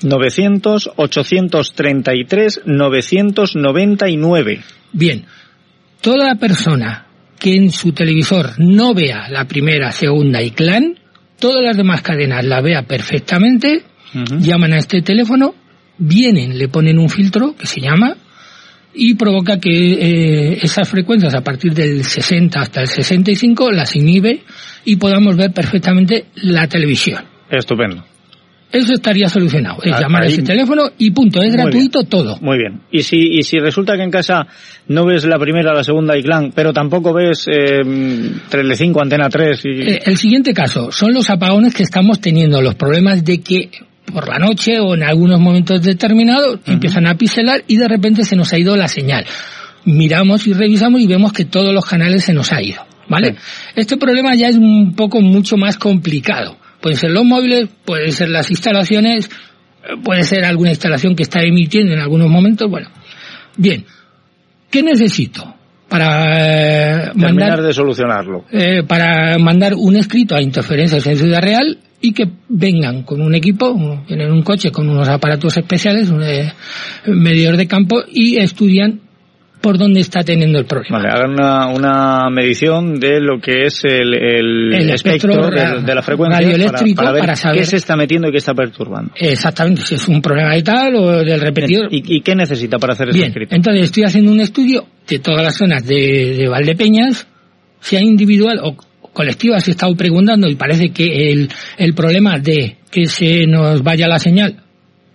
[0.03, 4.61] 900 833 999.
[4.93, 5.25] Bien,
[6.01, 7.07] toda persona
[7.39, 10.99] que en su televisor no vea la primera, segunda y clan,
[11.39, 13.83] todas las demás cadenas la vea perfectamente,
[14.39, 15.53] llaman a este teléfono,
[15.97, 18.15] vienen, le ponen un filtro que se llama
[18.93, 24.41] y provoca que eh, esas frecuencias a partir del 60 hasta el 65 las inhibe
[24.85, 27.23] y podamos ver perfectamente la televisión.
[27.49, 28.03] Estupendo.
[28.71, 29.77] Eso estaría solucionado.
[29.83, 31.41] Es Ah, llamar a ese teléfono y punto.
[31.41, 32.37] Es Muy gratuito todo.
[32.41, 32.81] Muy bien.
[32.91, 34.45] Y si, y si resulta que en casa
[34.87, 37.79] no ves la primera, la segunda y clan, pero tampoco ves eh,
[38.49, 39.69] Telecinco, Antena 3 y...
[39.69, 43.69] Eh, el siguiente caso son los apagones que estamos teniendo, los problemas de que
[44.11, 48.35] por la noche o en algunos momentos determinados empiezan a piselar y de repente se
[48.35, 49.25] nos ha ido la señal.
[49.85, 52.81] Miramos y revisamos y vemos que todos los canales se nos ha ido.
[53.09, 53.35] ¿Vale?
[53.73, 56.57] Este problema ya es un poco mucho más complicado.
[56.87, 59.25] Pueden ser los móviles, pueden ser las instalaciones,
[59.83, 62.69] eh, puede ser alguna instalación que está emitiendo en algunos momentos.
[62.71, 62.87] Bueno,
[63.57, 63.83] bien.
[64.71, 65.53] ¿Qué necesito
[65.89, 68.45] para eh, terminar mandar de solucionarlo.
[68.53, 73.35] eh, para mandar un escrito a interferencias en Ciudad Real y que vengan con un
[73.35, 76.53] equipo, un- vienen en un coche con unos aparatos especiales, un eh,
[77.07, 79.01] medidor de campo y estudian
[79.61, 80.99] por dónde está teniendo el problema.
[80.99, 85.95] Vale, hagan una, una medición de lo que es el, el, El espectro, espectro de,
[85.95, 88.53] la frecuencia radioeléctrico para, para ver para saber- qué se está metiendo y qué está
[88.53, 89.11] perturbando.
[89.15, 91.87] Exactamente, si es un problema de tal o del repetidor.
[91.91, 93.55] ¿Y, y qué necesita para hacer ese Bien, escrito?
[93.55, 97.27] entonces estoy haciendo un estudio de todas las zonas de, de Valdepeñas,
[97.79, 98.75] sea individual o
[99.13, 103.81] colectiva, se ha estado preguntando y parece que el, el problema de que se nos
[103.81, 104.63] vaya la señal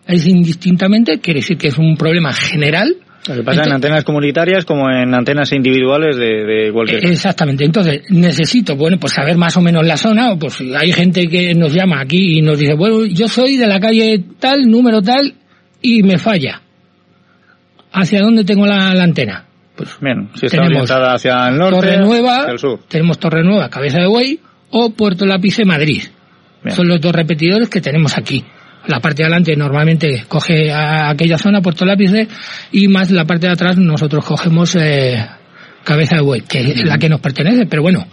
[0.07, 2.97] es indistintamente, quiere decir que es un problema general.
[3.28, 7.06] Lo que pasa en antenas comunitarias como en antenas individuales de, de cualquier...
[7.06, 7.64] Exactamente.
[7.64, 11.54] Entonces, necesito, bueno, pues saber más o menos la zona, o pues hay gente que
[11.54, 15.34] nos llama aquí y nos dice, bueno, yo soy de la calle tal, número tal,
[15.80, 16.62] y me falla.
[17.92, 19.44] ¿Hacia dónde tengo la, la antena?
[19.76, 22.80] Pues Bien, si está tenemos orientada hacia el norte, Torre Nueva, hacia el sur.
[22.88, 26.02] tenemos Torre Nueva, Cabeza de Buey, o Puerto Lápice, Madrid.
[26.64, 26.74] Bien.
[26.74, 28.44] Son los dos repetidores que tenemos aquí.
[28.87, 32.26] La parte de adelante normalmente coge a aquella zona, Puerto Lápice,
[32.72, 35.24] y más la parte de atrás nosotros cogemos eh,
[35.85, 38.07] Cabeza de Buey, que es la que nos pertenece, pero bueno,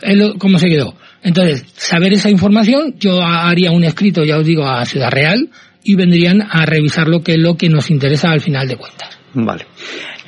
[0.00, 0.94] es lo- cómo se quedó.
[1.22, 5.48] Entonces, saber esa información, yo haría un escrito, ya os digo, a Ciudad Real,
[5.84, 9.18] y vendrían a revisar lo que es lo que nos interesa al final de cuentas.
[9.34, 9.66] Vale.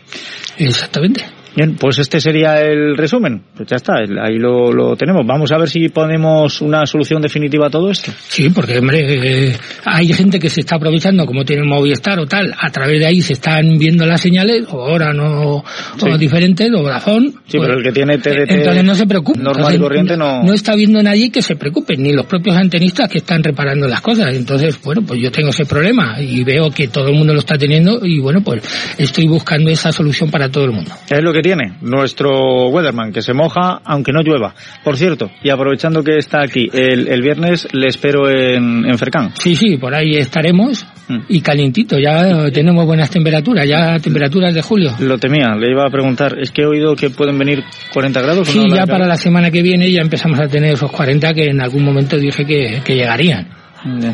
[0.57, 1.38] Exactamente.
[1.55, 3.41] Bien, pues este sería el resumen.
[3.55, 5.25] Pues ya está, ahí lo, lo tenemos.
[5.25, 8.11] Vamos a ver si ponemos una solución definitiva a todo esto.
[8.27, 12.25] Sí, porque hombre, eh, hay gente que se está aprovechando, como tiene el Movistar o
[12.25, 15.63] tal, a través de ahí se están viendo las señales, o ahora no,
[15.97, 16.09] Sí.
[16.09, 16.89] o diferentes, o.
[17.19, 19.39] Sí, pues, pero el que tiene TDT entonces no se preocupe.
[19.39, 20.43] normal Entonces, y corriente no...
[20.43, 24.01] No está viendo nadie que se preocupe, ni los propios antenistas que están reparando las
[24.01, 24.35] cosas.
[24.35, 27.57] Entonces, bueno, pues yo tengo ese problema y veo que todo el mundo lo está
[27.57, 28.63] teniendo y bueno, pues
[28.97, 30.91] estoy buscando esa solución para todo el mundo.
[31.09, 34.53] Es lo que tiene nuestro Weatherman, que se moja aunque no llueva.
[34.83, 39.31] Por cierto, y aprovechando que está aquí, el, el viernes le espero en, en Fercán.
[39.35, 41.21] Sí, sí, por ahí estaremos Mm.
[41.27, 44.91] y calientito, ya tenemos buenas temperaturas, ya temperaturas de julio.
[44.99, 48.47] Lo temía, le iba a preguntar, es que he oído que pueden venir 40 grados.
[48.47, 48.75] ¿o Sí, no?
[48.75, 51.83] ya para la semana que viene ya empezamos a tener esos 40 que en algún
[51.83, 53.47] momento dije que, que llegarían.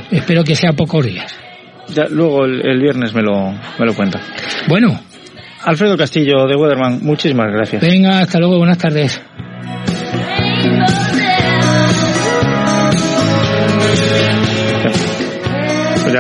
[0.09, 1.36] Espero que sea pocos días.
[1.89, 4.21] Ya, luego el, el viernes me lo, me lo cuenta.
[4.69, 4.97] Bueno,
[5.66, 7.82] Alfredo Castillo de Weatherman, muchísimas gracias.
[7.82, 9.20] venga, hasta luego, buenas tardes.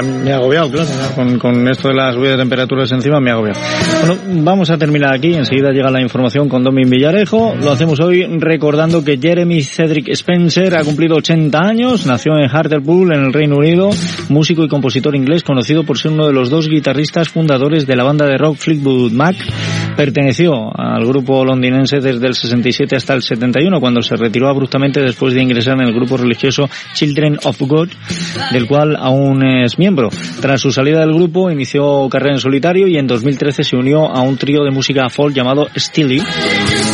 [0.01, 3.33] Me he agobiado, claro, con, con esto de las subidas de temperaturas encima me he
[3.33, 3.59] agobiado.
[4.05, 7.55] Bueno, vamos a terminar aquí, enseguida llega la información con Domin Villarejo.
[7.55, 13.13] Lo hacemos hoy recordando que Jeremy Cedric Spencer ha cumplido 80 años, nació en Hartlepool,
[13.13, 13.89] en el Reino Unido,
[14.29, 18.03] músico y compositor inglés conocido por ser uno de los dos guitarristas fundadores de la
[18.03, 19.35] banda de rock Fleetwood Mac,
[19.95, 25.33] perteneció al grupo londinense desde el 67 hasta el 71, cuando se retiró abruptamente después
[25.33, 27.89] de ingresar en el grupo religioso Children of God,
[28.51, 30.09] del cual aún es miembro.
[30.41, 34.21] Tras su salida del grupo, inició carrera en solitario y en 2013 se unió a
[34.21, 36.21] un trío de música folk llamado Steely.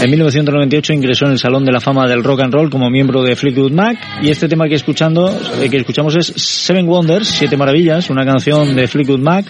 [0.01, 3.23] En 1998 ingresó en el Salón de la Fama del Rock and Roll como miembro
[3.23, 5.29] de Fleetwood Mac y este tema que escuchando
[5.61, 9.45] eh, que escuchamos es Seven Wonders, Siete Maravillas, una canción de Fleetwood Mac.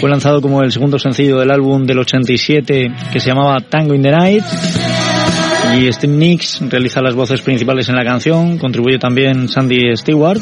[0.00, 2.81] Fue lanzado como el segundo sencillo del álbum del 87
[3.12, 4.44] que se llamaba Tango in the Night.
[5.78, 10.38] Y Steve Nicks realiza las voces principales en la canción, contribuye también Sandy Stewart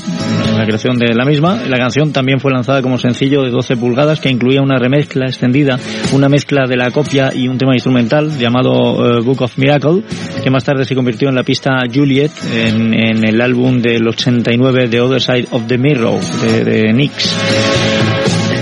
[0.48, 1.62] en la creación de la misma.
[1.68, 5.78] La canción también fue lanzada como sencillo de 12 pulgadas que incluía una remezcla extendida,
[6.12, 8.72] una mezcla de la copia y un tema instrumental llamado
[9.04, 10.02] eh, Book of Miracle,
[10.42, 15.00] que más tarde se convirtió en la pista Juliet en, el álbum del 89 The
[15.00, 18.19] Other Side of the Mirror de, de Nicks.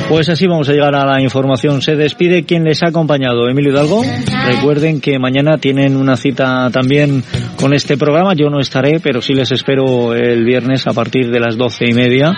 [0.09, 1.82] Pues así vamos a llegar a la información.
[1.82, 4.02] Se despide quien les ha acompañado, Emilio Hidalgo.
[4.46, 7.22] Recuerden que mañana tienen una cita también
[7.61, 8.32] con este programa.
[8.34, 11.92] Yo no estaré, pero sí les espero el viernes a partir de las doce y
[11.92, 12.34] media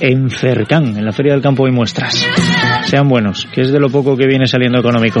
[0.00, 2.26] en Cercán, en la Feria del Campo y Muestras.
[2.84, 5.20] Sean buenos, que es de lo poco que viene saliendo económico.